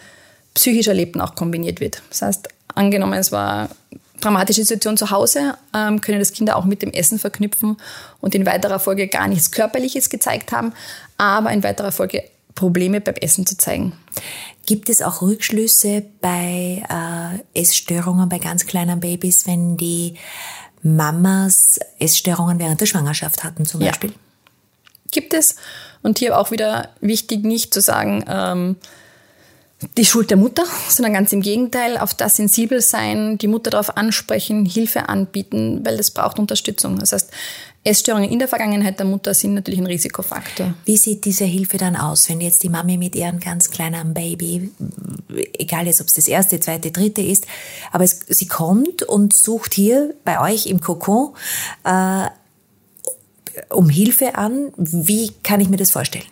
[0.55, 2.01] psychisch Erlebten auch kombiniert wird.
[2.10, 3.69] Das heißt, angenommen, es war
[4.19, 7.77] dramatische Situation zu Hause, ähm, können das Kinder auch mit dem Essen verknüpfen
[8.19, 10.73] und in weiterer Folge gar nichts Körperliches gezeigt haben,
[11.19, 12.23] aber in weiterer Folge
[12.55, 13.93] Probleme beim Essen zu zeigen.
[14.65, 20.15] Gibt es auch Rückschlüsse bei äh, Essstörungen bei ganz kleinen Babys, wenn die
[20.81, 24.10] Mamas Essstörungen während der Schwangerschaft hatten zum Beispiel?
[24.10, 24.15] Ja
[25.12, 25.56] gibt es.
[26.02, 28.76] Und hier auch wieder wichtig, nicht zu sagen, ähm,
[29.97, 33.97] die Schuld der Mutter, sondern ganz im Gegenteil, auf das sensibel sein, die Mutter darauf
[33.97, 37.00] ansprechen, Hilfe anbieten, weil das braucht Unterstützung.
[37.00, 37.32] Das heißt,
[37.84, 40.76] Essstörungen in der Vergangenheit der Mutter sind natürlich ein Risikofaktor.
[40.86, 44.69] Wie sieht diese Hilfe dann aus, wenn jetzt die Mami mit ihrem ganz kleinen Baby,
[45.58, 47.47] egal jetzt ob es das erste, zweite, dritte ist,
[47.91, 51.34] aber es, sie kommt und sucht hier bei euch im Kokon
[51.84, 52.28] äh,
[53.70, 54.72] um Hilfe an?
[54.78, 56.26] Wie kann ich mir das vorstellen?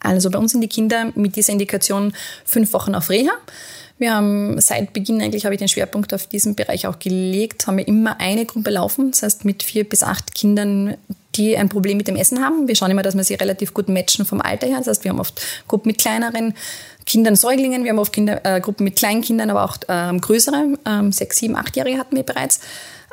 [0.00, 2.12] Also bei uns sind die Kinder mit dieser Indikation
[2.44, 3.32] fünf Wochen auf Reha.
[3.98, 7.78] Wir haben seit Beginn eigentlich habe ich den Schwerpunkt auf diesen Bereich auch gelegt, haben
[7.78, 10.98] wir immer eine Gruppe laufen, das heißt mit vier bis acht Kindern,
[11.34, 12.68] die ein Problem mit dem Essen haben.
[12.68, 14.78] Wir schauen immer, dass wir sie relativ gut matchen vom Alter her.
[14.78, 16.54] Das heißt, wir haben oft Gruppen mit kleineren
[17.06, 21.12] Kindern, Säuglingen, wir haben oft Kinder, äh, Gruppen mit Kleinkindern, aber auch ähm, größere, ähm,
[21.12, 22.60] sechs, sieben, achtjährige hatten wir bereits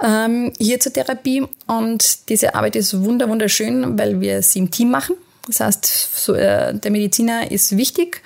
[0.04, 1.44] ähm, hier zur Therapie.
[1.66, 5.16] Und diese Arbeit ist wunderschön, weil wir sie im Team machen.
[5.48, 5.86] Das heißt,
[6.26, 8.22] so, äh, der Mediziner ist wichtig,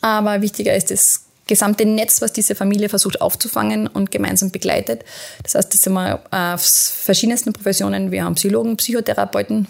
[0.00, 5.04] aber wichtiger ist das gesamte Netz, was diese Familie versucht aufzufangen und gemeinsam begleitet.
[5.42, 8.10] Das heißt, das sind wir auf verschiedensten Professionen.
[8.10, 9.66] Wir haben Psychologen, Psychotherapeuten.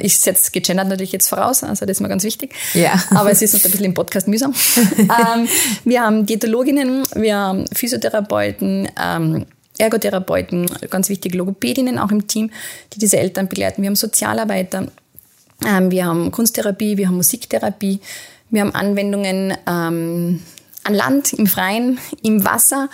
[0.00, 2.54] Ich setze gegendert natürlich jetzt voraus, also das ist mir ganz wichtig.
[2.72, 3.02] Ja.
[3.10, 4.54] Aber es ist uns ein bisschen im Podcast mühsam.
[4.98, 5.48] ähm,
[5.84, 9.46] wir haben Diätologinnen, wir haben Physiotherapeuten, ähm,
[9.78, 12.50] Ergotherapeuten, ganz wichtig Logopädinnen auch im Team,
[12.92, 13.82] die diese Eltern begleiten.
[13.82, 14.88] Wir haben Sozialarbeiter,
[15.66, 18.00] ähm, wir haben Kunsttherapie, wir haben Musiktherapie,
[18.50, 20.40] wir haben Anwendungen ähm,
[20.84, 22.88] an Land, im Freien, im Wasser.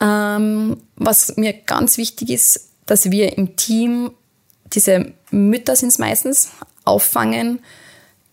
[0.00, 4.10] Ähm, was mir ganz wichtig ist, dass wir im Team
[4.72, 6.50] diese Mütter sind es meistens
[6.84, 7.60] auffangen,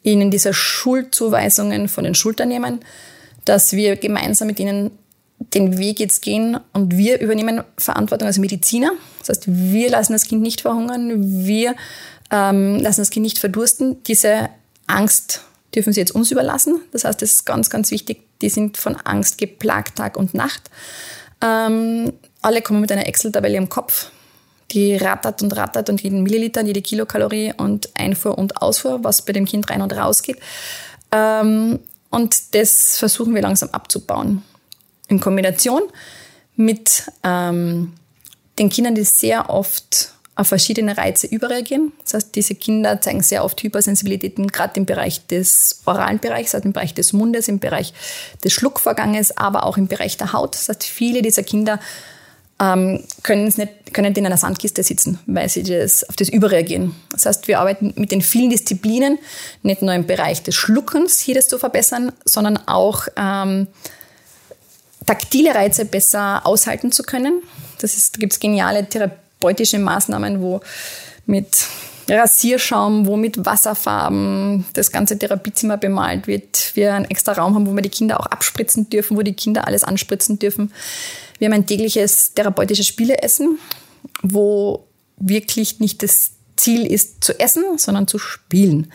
[0.04, 2.80] ihnen diese Schuldzuweisungen von den Schultern nehmen,
[3.46, 4.92] dass wir gemeinsam mit ihnen
[5.54, 8.92] den Weg jetzt gehen und wir übernehmen Verantwortung als Mediziner.
[9.20, 11.76] Das heißt, wir lassen das Kind nicht verhungern, wir
[12.32, 14.02] ähm, lassen das Kind nicht verdursten.
[14.04, 14.50] Diese
[14.88, 15.42] Angst
[15.76, 16.80] dürfen sie jetzt uns überlassen.
[16.92, 18.22] Das heißt, das ist ganz, ganz wichtig.
[18.42, 20.70] Die sind von Angst geplagt Tag und Nacht.
[21.42, 24.10] Ähm, alle kommen mit einer Excel-Tabelle im Kopf.
[24.72, 29.34] Die rattert und rattert und jeden Milliliter, jede Kilokalorie und Einfuhr und Ausfuhr, was bei
[29.34, 30.38] dem Kind rein und raus geht.
[31.12, 34.44] Ähm, und das versuchen wir langsam abzubauen
[35.12, 35.84] in Kombination
[36.56, 37.94] mit ähm,
[38.58, 41.92] den Kindern, die sehr oft auf verschiedene Reize überreagieren.
[42.04, 46.66] Das heißt, diese Kinder zeigen sehr oft Hypersensibilitäten, gerade im Bereich des oralen Bereichs, also
[46.66, 47.94] im Bereich des Mundes, im Bereich
[48.44, 50.56] des Schluckvorganges, aber auch im Bereich der Haut.
[50.56, 51.80] Das heißt, viele dieser Kinder
[52.60, 56.96] ähm, können, nicht, können in einer Sandkiste sitzen, weil sie das, auf das überreagieren.
[57.12, 59.20] Das heißt, wir arbeiten mit den vielen Disziplinen,
[59.64, 63.68] nicht nur im Bereich des Schluckens hier das zu verbessern, sondern auch ähm,
[65.06, 67.42] taktile Reize besser aushalten zu können.
[67.80, 70.62] Das ist, da gibt es geniale therapeutische Maßnahmen, wo
[71.26, 71.66] mit
[72.10, 76.72] Rasierschaum, wo mit Wasserfarben das ganze Therapiezimmer bemalt wird.
[76.76, 79.68] Wir einen extra Raum haben, wo wir die Kinder auch abspritzen dürfen, wo die Kinder
[79.68, 80.74] alles anspritzen dürfen.
[81.40, 83.60] Wir haben ein tägliches therapeutisches Spieleessen,
[84.22, 84.86] wo
[85.18, 88.92] wirklich nicht das Ziel ist zu essen, sondern zu spielen.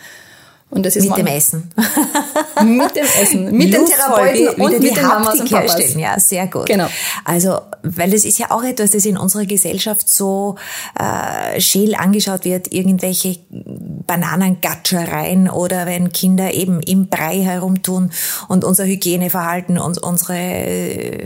[0.69, 1.71] Und das ist mit dem Essen.
[2.65, 3.55] mit dem Essen.
[3.55, 5.77] Mit den Therapeuten und mit den Mamas und Papas.
[5.77, 5.99] Herstellen.
[5.99, 6.65] Ja, sehr gut.
[6.65, 6.87] Genau.
[7.23, 10.55] Also, weil das ist ja auch etwas, das in unserer Gesellschaft so
[10.99, 18.11] äh, scheel angeschaut wird, irgendwelche Bananengatschereien oder wenn Kinder eben im Brei herumtun
[18.49, 21.25] und unser Hygieneverhalten und unsere äh,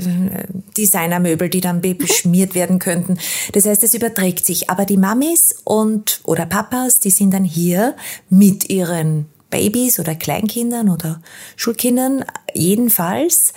[0.77, 3.17] Designermöbel, die dann beschmiert werden könnten.
[3.53, 4.69] Das heißt, es überträgt sich.
[4.69, 7.95] Aber die Mamis und oder Papas, die sind dann hier
[8.29, 11.21] mit ihren Babys oder Kleinkindern oder
[11.55, 13.53] Schulkindern jedenfalls,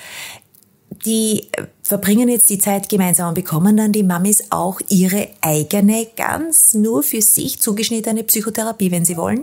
[1.07, 1.48] die
[1.83, 7.03] verbringen jetzt die Zeit gemeinsam und bekommen dann die Mamis auch ihre eigene, ganz nur
[7.03, 9.42] für sich zugeschnittene Psychotherapie, wenn sie wollen?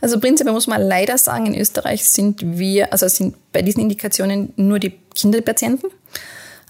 [0.00, 4.52] Also prinzipiell muss man leider sagen, in Österreich sind wir, also sind bei diesen Indikationen
[4.56, 5.90] nur die Kinderpatienten.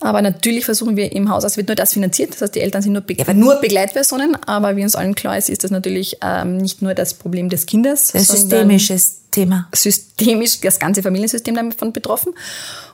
[0.00, 2.80] Aber natürlich versuchen wir im Haus, es wird nur das finanziert, das heißt, die Eltern
[2.80, 6.16] sind nur, Be ja, nur Begleitpersonen, aber wie uns allen klar ist, ist das natürlich
[6.22, 8.14] ähm, nicht nur das Problem des Kindes.
[8.14, 9.68] Ein systemisches Thema.
[9.74, 12.32] Systemisch das ganze Familiensystem davon betroffen.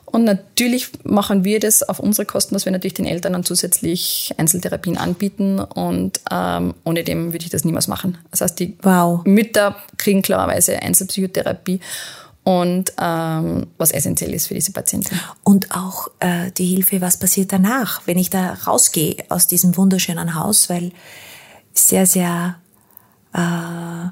[0.05, 4.33] Und natürlich machen wir das auf unsere Kosten, dass wir natürlich den Eltern dann zusätzlich
[4.37, 5.59] Einzeltherapien anbieten.
[5.59, 8.17] Und ähm, ohne dem würde ich das niemals machen.
[8.31, 9.21] Das heißt, die wow.
[9.25, 11.81] Mütter kriegen klarerweise Einzelpsychotherapie
[12.47, 15.19] und ähm, was essentiell ist für diese Patientin.
[15.43, 20.33] Und auch äh, die Hilfe, was passiert danach, wenn ich da rausgehe aus diesem wunderschönen
[20.33, 20.93] Haus, weil
[21.73, 22.55] sehr, sehr
[23.33, 24.07] äh,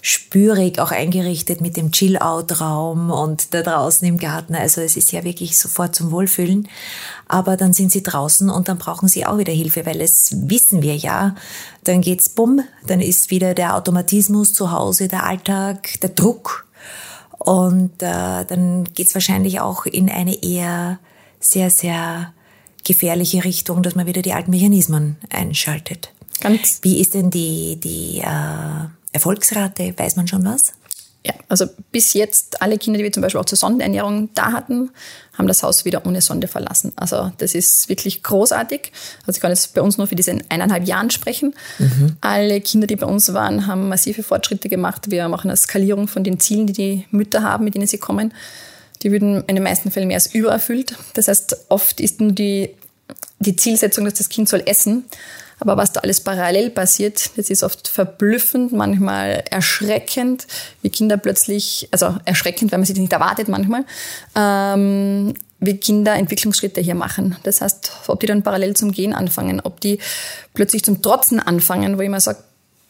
[0.00, 4.56] spürig auch eingerichtet mit dem Chill-Out-Raum und da draußen im Garten.
[4.56, 6.66] Also es ist ja wirklich sofort zum Wohlfühlen.
[7.28, 10.82] Aber dann sind sie draußen und dann brauchen sie auch wieder Hilfe, weil es wissen
[10.82, 11.36] wir ja.
[11.84, 16.66] Dann geht's bumm, dann ist wieder der Automatismus zu Hause, der Alltag, der Druck
[17.40, 20.98] und äh, dann geht's wahrscheinlich auch in eine eher
[21.40, 22.34] sehr, sehr
[22.84, 26.12] gefährliche Richtung, dass man wieder die alten Mechanismen einschaltet.
[26.40, 26.80] Ganz.
[26.82, 29.94] Wie ist denn die, die äh, Erfolgsrate?
[29.98, 30.74] Weiß man schon was?
[31.24, 34.90] Ja, also bis jetzt alle Kinder, die wir zum Beispiel auch zur Sondenernährung da hatten,
[35.36, 36.92] haben das Haus wieder ohne Sonde verlassen.
[36.96, 38.90] Also das ist wirklich großartig.
[39.26, 41.54] Also ich kann jetzt bei uns nur für diese eineinhalb Jahren sprechen.
[41.78, 42.16] Mhm.
[42.22, 45.10] Alle Kinder, die bei uns waren, haben massive Fortschritte gemacht.
[45.10, 48.32] Wir machen eine Skalierung von den Zielen, die die Mütter haben, mit denen sie kommen.
[49.02, 50.94] Die würden in den meisten Fällen mehr als übererfüllt.
[51.12, 52.70] Das heißt, oft ist nur die,
[53.40, 55.04] die Zielsetzung, dass das Kind soll essen.
[55.60, 60.46] Aber was da alles parallel passiert, das ist oft verblüffend, manchmal erschreckend,
[60.82, 63.84] wie Kinder plötzlich, also erschreckend, weil man sich das nicht erwartet manchmal,
[64.34, 67.36] ähm, wie Kinder Entwicklungsschritte hier machen.
[67.42, 69.98] Das heißt, ob die dann parallel zum Gehen anfangen, ob die
[70.54, 72.38] plötzlich zum Trotzen anfangen, wo ich immer sage,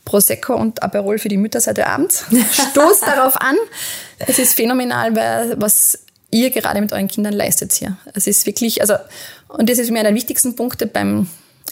[0.04, 2.12] Prosecco und Aperol für die Mütter seit Abend.
[2.12, 3.56] Stoß darauf an.
[4.18, 5.14] Es ist phänomenal,
[5.59, 5.98] was
[6.30, 7.96] ihr gerade mit euren Kindern leistet hier.
[8.14, 8.94] Es ist wirklich, also,
[9.48, 11.26] und das ist mir einer der wichtigsten Punkte beim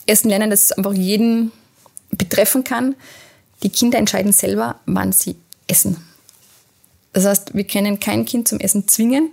[0.08, 1.52] Essen lernen, das einfach jeden
[2.10, 2.96] betreffen kann.
[3.62, 5.96] Die Kinder entscheiden selber, wann sie essen.
[7.12, 9.30] Das heißt, wir können kein Kind zum Essen zwingen.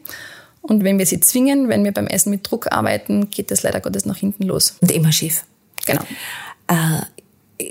[0.61, 3.81] Und wenn wir sie zwingen, wenn wir beim Essen mit Druck arbeiten, geht das leider
[3.81, 4.75] Gottes nach hinten los.
[4.81, 5.45] Und immer schief.
[5.85, 6.01] Genau.
[6.67, 7.01] Äh,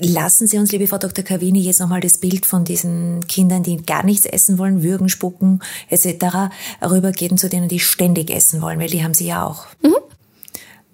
[0.01, 1.25] lassen Sie uns, liebe Frau Dr.
[1.25, 5.61] Cavini, jetzt nochmal das Bild von diesen Kindern, die gar nichts essen wollen, würgen, spucken
[5.91, 6.55] etc.
[6.81, 9.67] rübergehen zu denen, die ständig essen wollen, weil die haben Sie ja auch.
[9.83, 9.97] Mhm.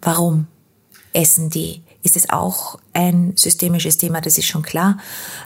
[0.00, 0.46] Warum
[1.12, 1.82] essen die?
[2.02, 4.98] Ist es auch ein systemisches Thema, das ist schon klar.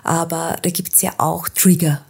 [0.02, 2.00] Aber da gibt es ja auch Trigger.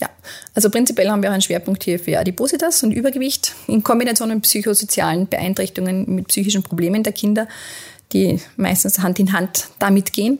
[0.00, 0.08] Ja,
[0.54, 5.26] also prinzipiell haben wir einen Schwerpunkt hier für Adipositas und Übergewicht in Kombination mit psychosozialen
[5.26, 7.48] Beeinträchtigungen, mit psychischen Problemen der Kinder,
[8.12, 10.38] die meistens Hand in Hand damit gehen.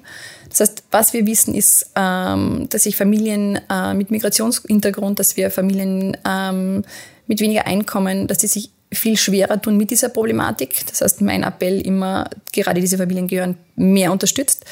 [0.48, 5.50] Das heißt, was wir wissen, ist, ähm, dass sich Familien äh, mit Migrationshintergrund, dass wir
[5.50, 6.84] Familien ähm,
[7.26, 10.86] mit weniger Einkommen, dass sie sich viel schwerer tun mit dieser Problematik.
[10.86, 14.64] Das heißt, mein Appell immer, gerade diese Familien gehören mehr unterstützt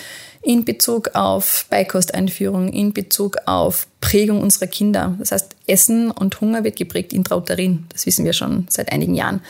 [0.43, 5.17] in Bezug auf Beikosteinführung, in Bezug auf Prägung unserer Kinder.
[5.19, 7.87] Das heißt, Essen und Hunger wird geprägt intrauterin.
[7.89, 9.41] Das wissen wir schon seit einigen Jahren.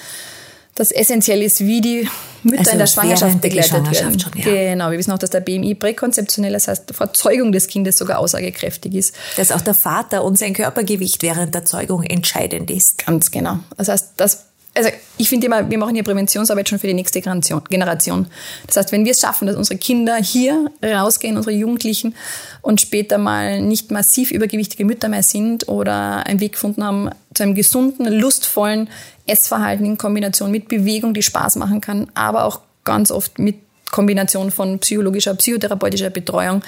[0.74, 2.08] Das essentiell ist, wie die
[2.42, 4.20] Mütter also in der Schwangerschaft begleitet werden.
[4.20, 4.44] Schon, ja.
[4.44, 8.18] Genau, wir wissen auch, dass der BMI präkonzeptionell, das heißt vor Zeugung des Kindes sogar
[8.18, 9.14] aussagekräftig ist.
[9.36, 13.06] Dass auch der Vater und sein Körpergewicht während der Zeugung entscheidend ist.
[13.06, 13.58] Ganz genau.
[13.76, 14.46] Das heißt, das
[14.76, 18.26] also ich finde immer, wir machen hier Präventionsarbeit schon für die nächste Generation.
[18.66, 22.14] Das heißt, wenn wir es schaffen, dass unsere Kinder hier rausgehen, unsere Jugendlichen
[22.60, 27.42] und später mal nicht massiv übergewichtige Mütter mehr sind oder einen Weg gefunden haben zu
[27.42, 28.88] einem gesunden, lustvollen
[29.26, 33.56] Essverhalten in Kombination mit Bewegung, die Spaß machen kann, aber auch ganz oft mit
[33.90, 36.62] Kombination von psychologischer, psychotherapeutischer Betreuung,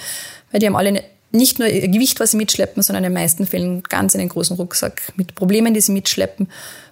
[0.51, 3.47] weil die haben alle nicht nur ihr Gewicht, was sie mitschleppen, sondern in den meisten
[3.47, 6.49] Fällen ganz einen großen Rucksack mit Problemen, die sie mitschleppen,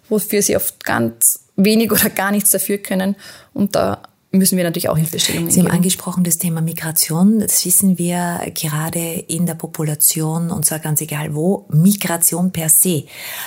[0.08, 3.16] wofür sie oft ganz wenig oder gar nichts dafür können.
[3.52, 7.38] Und da müssen wir natürlich auch Hilfestellungen Sie haben angesprochen das Thema Migration.
[7.38, 11.66] Das wissen wir gerade in der Population und zwar ganz egal wo.
[11.70, 13.04] Migration per se.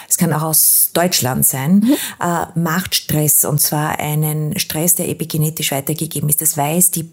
[0.07, 1.75] Es kann auch aus Deutschland sein.
[1.75, 1.95] Mhm.
[2.19, 6.41] Äh, macht Stress und zwar einen Stress, der epigenetisch weitergegeben ist.
[6.41, 7.11] Das weiß die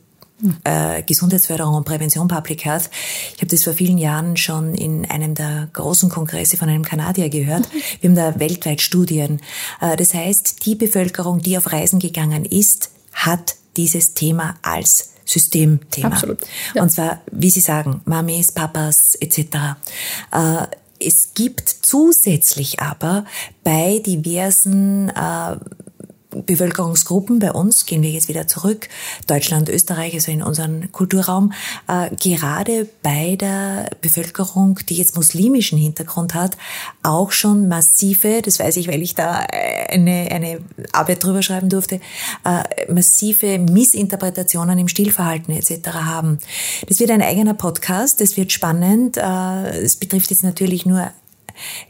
[0.64, 2.90] äh, Gesundheitsförderung und Prävention Public Health.
[3.34, 7.28] Ich habe das vor vielen Jahren schon in einem der großen Kongresse von einem Kanadier
[7.28, 7.68] gehört.
[8.00, 9.40] Wir haben da weltweit Studien.
[9.80, 16.08] Äh, das heißt, die Bevölkerung, die auf Reisen gegangen ist, hat dieses Thema als Systemthema.
[16.08, 16.38] Absolut.
[16.74, 16.82] Ja.
[16.82, 19.38] Und zwar, wie Sie sagen, Mamis, Papas etc.
[20.32, 20.66] Äh,
[20.98, 23.24] es gibt zusätzlich aber
[23.62, 25.56] bei diversen äh,
[26.44, 28.88] Bevölkerungsgruppen bei uns, gehen wir jetzt wieder zurück,
[29.26, 31.52] Deutschland, Österreich, also in unseren Kulturraum,
[31.88, 36.56] äh, gerade bei der Bevölkerung, die jetzt muslimischen Hintergrund hat,
[37.02, 39.46] auch schon massive, das weiß ich, weil ich da
[39.88, 40.60] eine, eine
[40.92, 42.00] Arbeit drüber schreiben durfte,
[42.44, 45.88] äh, massive Missinterpretationen im Stillverhalten etc.
[45.88, 46.38] haben.
[46.88, 49.16] Das wird ein eigener Podcast, das wird spannend.
[49.16, 51.10] Äh, es betrifft jetzt natürlich nur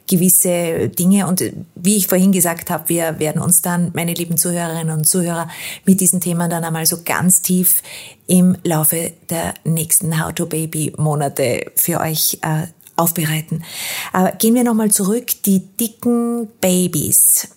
[0.08, 1.26] gewisse Dinge.
[1.26, 1.42] Und
[1.74, 5.48] wie ich vorhin gesagt habe, wir werden uns dann, meine lieben Zuhörerinnen und Zuhörer,
[5.84, 7.82] mit diesen Themen dann einmal so ganz tief
[8.26, 13.64] im Laufe der nächsten How to Baby Monate für euch äh, aufbereiten.
[14.12, 15.26] Aber gehen wir nochmal zurück.
[15.44, 17.48] Die dicken Babys.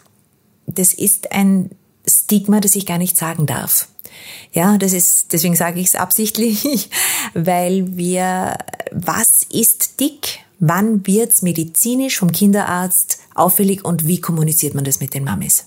[0.67, 1.72] Das ist ein
[2.08, 3.88] Stigma, das ich gar nicht sagen darf.
[4.52, 6.89] Ja, das ist, deswegen sage ich es absichtlich,
[7.34, 8.58] weil wir,
[8.91, 10.39] was ist dick?
[10.60, 15.65] Wann wird's medizinisch vom Kinderarzt auffällig und wie kommuniziert man das mit den Mamis?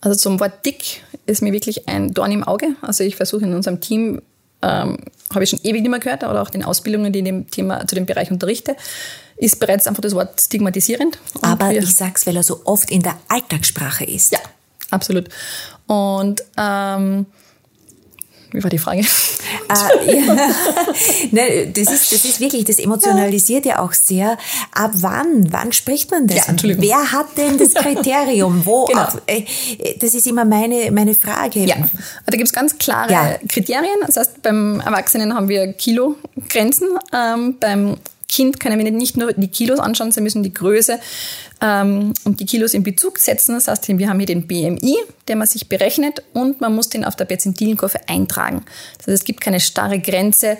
[0.00, 2.76] Also zum Wort dick ist mir wirklich ein Dorn im Auge.
[2.80, 4.22] Also ich versuche in unserem Team,
[4.62, 4.98] ähm,
[5.32, 7.86] habe ich schon ewig nicht mehr gehört, oder auch den Ausbildungen, die in dem Thema,
[7.86, 8.76] zu dem Bereich unterrichte,
[9.36, 11.18] ist bereits einfach das Wort stigmatisierend.
[11.34, 14.32] Und Aber ich sag's, weil er so oft in der Alltagssprache ist.
[14.32, 14.38] Ja,
[14.90, 15.28] absolut.
[15.86, 17.26] Und ähm,
[18.52, 19.00] wie war die Frage?
[19.00, 20.34] Äh, ja.
[21.30, 24.38] ne, das, ist, das ist wirklich, das emotionalisiert ja auch sehr.
[24.72, 25.52] Ab wann?
[25.52, 26.38] Wann spricht man das?
[26.38, 26.84] Ja, Entschuldigung.
[26.84, 28.64] Wer hat denn das Kriterium?
[28.64, 28.86] Wo?
[28.86, 29.02] Genau.
[29.02, 29.44] Auch, äh,
[29.98, 31.60] das ist immer meine, meine Frage.
[31.60, 31.88] Ja, also
[32.26, 33.38] da gibt es ganz klare ja.
[33.48, 33.98] Kriterien.
[34.06, 37.96] Das heißt, beim Erwachsenen haben wir Kilogrenzen, ähm, beim
[38.30, 41.00] Kind können wir nicht nur die Kilos anschauen, sie müssen die Größe
[41.60, 43.56] ähm, und die Kilos in Bezug setzen.
[43.56, 47.04] Das heißt, wir haben hier den BMI, den man sich berechnet und man muss den
[47.04, 48.64] auf der Perzentilenkurve eintragen.
[48.98, 50.58] Das heißt, es gibt keine starre Grenze,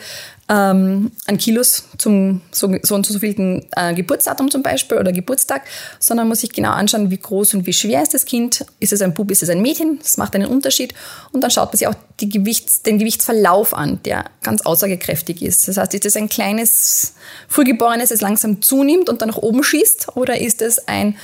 [0.50, 5.62] ähm, an Kilos zum so, so und so vielten äh, Geburtsdatum zum Beispiel oder Geburtstag,
[6.00, 8.66] sondern muss sich genau anschauen, wie groß und wie schwer ist das Kind.
[8.80, 10.00] Ist es ein Bub, ist es ein Mädchen?
[10.02, 10.92] Das macht einen Unterschied.
[11.30, 15.68] Und dann schaut man sich auch die Gewichts-, den Gewichtsverlauf an, der ganz aussagekräftig ist.
[15.68, 17.14] Das heißt, ist es ein kleines
[17.48, 20.16] Frühgeborenes, das langsam zunimmt und dann nach oben schießt?
[20.16, 21.16] Oder ist es ein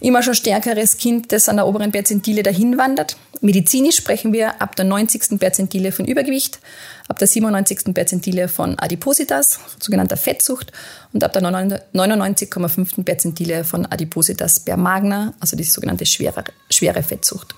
[0.00, 3.16] immer schon stärkeres Kind, das an der oberen Perzentile dahin wandert.
[3.40, 5.38] Medizinisch sprechen wir ab der 90.
[5.38, 6.58] Perzentile von Übergewicht,
[7.06, 7.94] ab der 97.
[7.94, 10.72] Perzentile von Adipositas, sogenannter Fettsucht,
[11.12, 13.04] und ab der 99,5.
[13.04, 17.54] Perzentile von Adipositas per Magna, also die sogenannte schwere, schwere Fettsucht.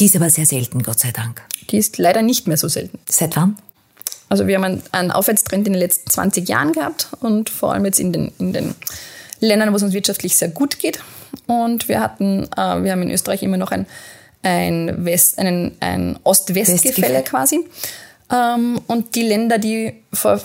[0.00, 1.42] Die ist aber sehr selten, Gott sei Dank.
[1.70, 2.98] Die ist leider nicht mehr so selten.
[3.08, 3.58] Seit wann?
[4.28, 7.98] Also wir haben einen Aufwärtstrend in den letzten 20 Jahren gehabt und vor allem jetzt
[7.98, 8.74] in den, in den
[9.40, 11.00] Ländern, wo es uns wirtschaftlich sehr gut geht.
[11.46, 13.86] Und wir hatten, äh, wir haben in Österreich immer noch ein,
[14.42, 17.60] ein, West, einen, ein Ost-West-Gefälle quasi.
[18.30, 20.40] Ähm, und die Länder, die vor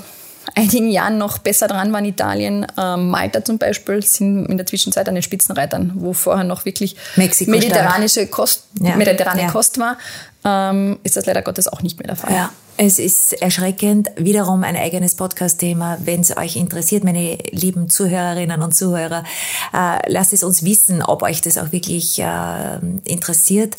[0.55, 5.07] einigen Jahren noch besser dran waren, Italien, ähm, Malta zum Beispiel, sind in der Zwischenzeit
[5.07, 8.95] an den Spitzenreitern, wo vorher noch wirklich Mexiko mediterranische Kost, ja.
[8.95, 9.51] mediterrane ja.
[9.51, 9.97] Kost war,
[10.45, 12.33] ähm, ist das leider Gottes auch nicht mehr der Fall.
[12.33, 12.51] Ja.
[12.75, 15.99] Es ist erschreckend, wiederum ein eigenes Podcast-Thema.
[16.03, 19.23] Wenn es euch interessiert, meine lieben Zuhörerinnen und Zuhörer,
[19.71, 23.77] äh, lasst es uns wissen, ob euch das auch wirklich äh, interessiert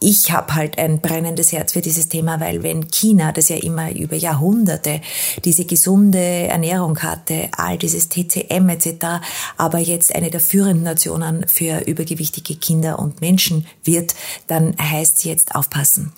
[0.00, 3.94] ich habe halt ein brennendes Herz für dieses Thema, weil wenn China, das ja immer
[3.94, 5.02] über Jahrhunderte
[5.44, 9.20] diese gesunde Ernährung hatte, all dieses TCM etc.,
[9.58, 14.14] aber jetzt eine der führenden Nationen für übergewichtige Kinder und Menschen wird,
[14.46, 16.12] dann heißt es jetzt aufpassen.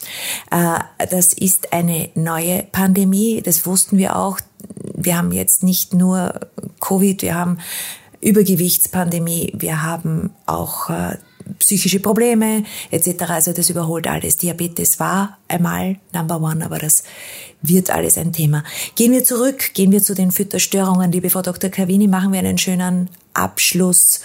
[0.52, 0.78] Äh,
[1.10, 4.38] das ist eine neue Pandemie, das wussten wir auch.
[4.94, 6.40] Wir haben jetzt nicht nur
[6.80, 7.58] Covid, wir haben
[8.20, 11.16] Übergewichtspandemie, wir haben auch äh,
[11.58, 13.22] psychische Probleme etc.
[13.28, 14.36] Also das überholt alles.
[14.36, 17.04] Diabetes war einmal Number One, aber das
[17.62, 18.64] wird alles ein Thema.
[18.94, 21.12] Gehen wir zurück, gehen wir zu den Fütterstörungen.
[21.12, 21.70] Liebe Frau Dr.
[21.70, 24.20] Cavini, machen wir einen schönen Abschluss.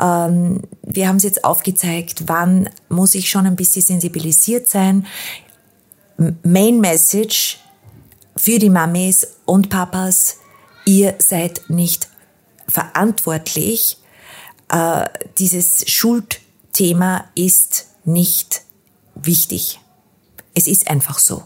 [0.00, 5.06] Ähm, wir haben es jetzt aufgezeigt, wann muss ich schon ein bisschen sensibilisiert sein.
[6.42, 7.58] Main Message
[8.36, 10.38] für die Mamis und Papas,
[10.84, 12.08] ihr seid nicht
[12.68, 13.98] verantwortlich.
[14.70, 15.06] Äh,
[15.38, 15.84] dieses
[16.78, 18.62] Schuldthema ist nicht
[19.16, 19.80] wichtig.
[20.54, 21.42] Es ist einfach so.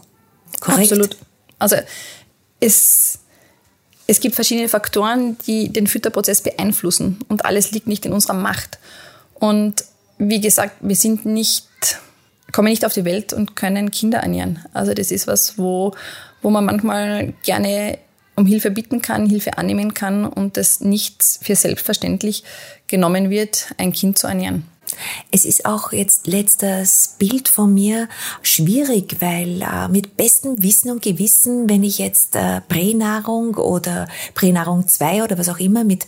[0.59, 0.91] Korrekt?
[0.91, 1.17] Absolut.
[1.57, 1.77] Also
[2.59, 3.19] es,
[4.05, 8.77] es gibt verschiedene Faktoren, die den Fütterprozess beeinflussen und alles liegt nicht in unserer Macht.
[9.33, 9.85] Und
[10.19, 11.67] wie gesagt, wir sind nicht,
[12.51, 14.63] kommen nicht auf die Welt und können Kinder ernähren.
[14.71, 15.95] Also das ist was, wo,
[16.43, 17.97] wo man manchmal gerne
[18.35, 22.43] um Hilfe bitten kann, Hilfe annehmen kann und das nicht für selbstverständlich
[22.87, 24.67] genommen wird, ein Kind zu ernähren.
[25.31, 28.07] Es ist auch jetzt letztes Bild von mir
[28.41, 34.87] schwierig, weil äh, mit bestem Wissen und Gewissen, wenn ich jetzt äh, Pränahrung oder Pränahrung
[34.87, 36.07] 2 oder was auch immer mit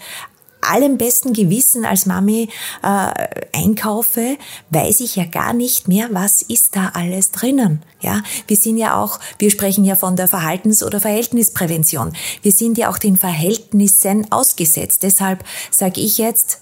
[0.66, 2.50] allem besten Gewissen als Mami
[2.84, 3.12] äh,
[3.54, 4.38] einkaufe,
[4.70, 7.82] weiß ich ja gar nicht mehr, was ist da alles drinnen.
[8.02, 12.14] Ja, wir sind ja auch, wir sprechen ja von der Verhaltens- oder Verhältnisprävention.
[12.42, 15.04] Wir sind ja auch den Verhältnissen ausgesetzt.
[15.04, 16.62] Deshalb sage ich jetzt,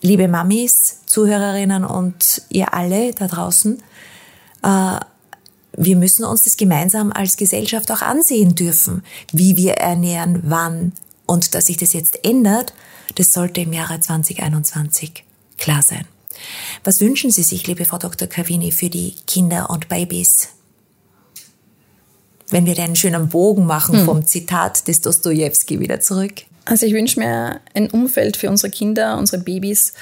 [0.00, 3.82] liebe Mamis, Zuhörerinnen und ihr alle da draußen,
[4.62, 5.00] äh,
[5.80, 10.92] wir müssen uns das gemeinsam als Gesellschaft auch ansehen dürfen, wie wir ernähren, wann
[11.26, 12.74] und dass sich das jetzt ändert,
[13.14, 15.24] das sollte im Jahre 2021
[15.56, 16.04] klar sein.
[16.84, 18.28] Was wünschen Sie sich, liebe Frau Dr.
[18.28, 20.48] Cavini, für die Kinder und Babys?
[22.50, 24.04] Wenn wir einen schönen Bogen machen hm.
[24.04, 26.32] vom Zitat des Dostoevsky wieder zurück.
[26.64, 29.94] Also ich wünsche mir ein Umfeld für unsere Kinder, unsere Babys,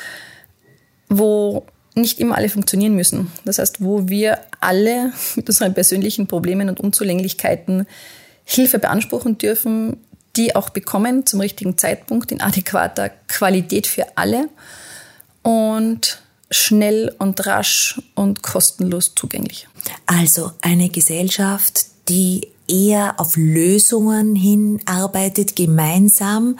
[1.08, 3.32] wo nicht immer alle funktionieren müssen.
[3.44, 7.86] Das heißt, wo wir alle mit unseren persönlichen Problemen und Unzulänglichkeiten
[8.44, 9.96] Hilfe beanspruchen dürfen,
[10.36, 14.48] die auch bekommen zum richtigen Zeitpunkt in adäquater Qualität für alle
[15.42, 19.66] und schnell und rasch und kostenlos zugänglich.
[20.04, 26.58] Also eine Gesellschaft, die eher auf Lösungen hinarbeitet, gemeinsam,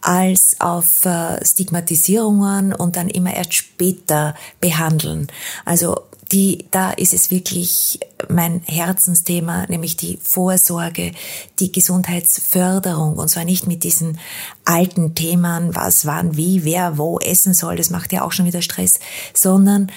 [0.00, 5.26] als auf äh, Stigmatisierungen und dann immer erst später behandeln.
[5.64, 5.96] Also
[6.32, 11.12] die, da ist es wirklich mein Herzensthema, nämlich die Vorsorge,
[11.58, 14.18] die Gesundheitsförderung und zwar nicht mit diesen
[14.64, 18.62] alten Themen, was, wann, wie, wer, wo essen soll, das macht ja auch schon wieder
[18.62, 19.00] Stress,
[19.34, 19.90] sondern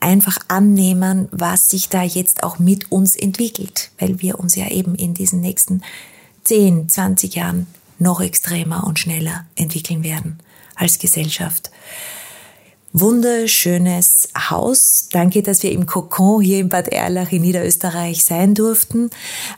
[0.00, 4.94] einfach annehmen, was sich da jetzt auch mit uns entwickelt, weil wir uns ja eben
[4.94, 5.82] in diesen nächsten
[6.44, 7.66] 10, 20 Jahren
[7.98, 10.38] noch extremer und schneller entwickeln werden
[10.74, 11.70] als Gesellschaft
[12.92, 15.08] wunderschönes Haus.
[15.12, 19.10] Danke, dass wir im Kokon hier in Bad Erlach in Niederösterreich sein durften.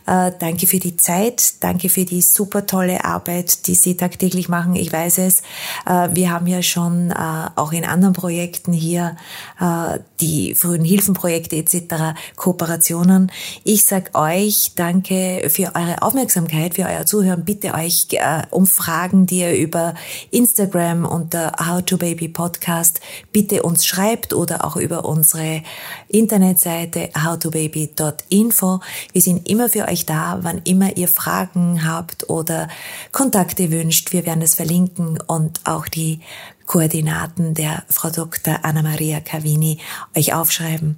[0.07, 1.55] Äh, danke für die Zeit.
[1.61, 4.75] Danke für die super tolle Arbeit, die Sie tagtäglich machen.
[4.75, 5.43] Ich weiß es.
[5.87, 7.15] Äh, wir haben ja schon äh,
[7.55, 9.17] auch in anderen Projekten hier
[9.61, 12.19] äh, die frühen Hilfenprojekte etc.
[12.37, 13.31] Kooperationen.
[13.65, 17.45] Ich sag euch danke für eure Aufmerksamkeit, für euer Zuhören.
[17.45, 19.95] Bitte euch äh, um Fragen, die ihr über
[20.31, 23.01] Instagram unter How to Baby Podcast
[23.33, 25.63] bitte uns schreibt oder auch über unsere
[26.09, 28.81] Internetseite howtobaby.info.
[29.13, 32.69] Wir sind immer für euch da, wann immer ihr Fragen habt oder
[33.13, 34.13] Kontakte wünscht.
[34.13, 36.21] Wir werden es verlinken und auch die
[36.67, 38.61] Koordinaten der Frau Dr.
[38.63, 39.79] Anna-Maria Cavini
[40.17, 40.97] euch aufschreiben.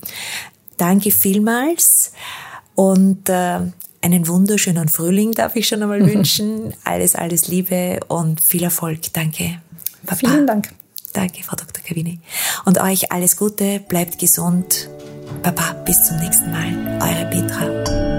[0.77, 2.13] Danke vielmals
[2.75, 3.61] und äh,
[4.03, 6.75] einen wunderschönen Frühling darf ich schon einmal wünschen.
[6.85, 9.13] Alles, alles Liebe und viel Erfolg.
[9.13, 9.61] Danke.
[10.05, 10.29] Papa.
[10.29, 10.69] Vielen Dank.
[11.13, 11.83] Danke, Frau Dr.
[11.83, 12.21] Kavini.
[12.65, 14.89] Und euch alles Gute, bleibt gesund.
[15.43, 17.01] Baba, bis zum nächsten Mal.
[17.03, 18.12] Eure Petra.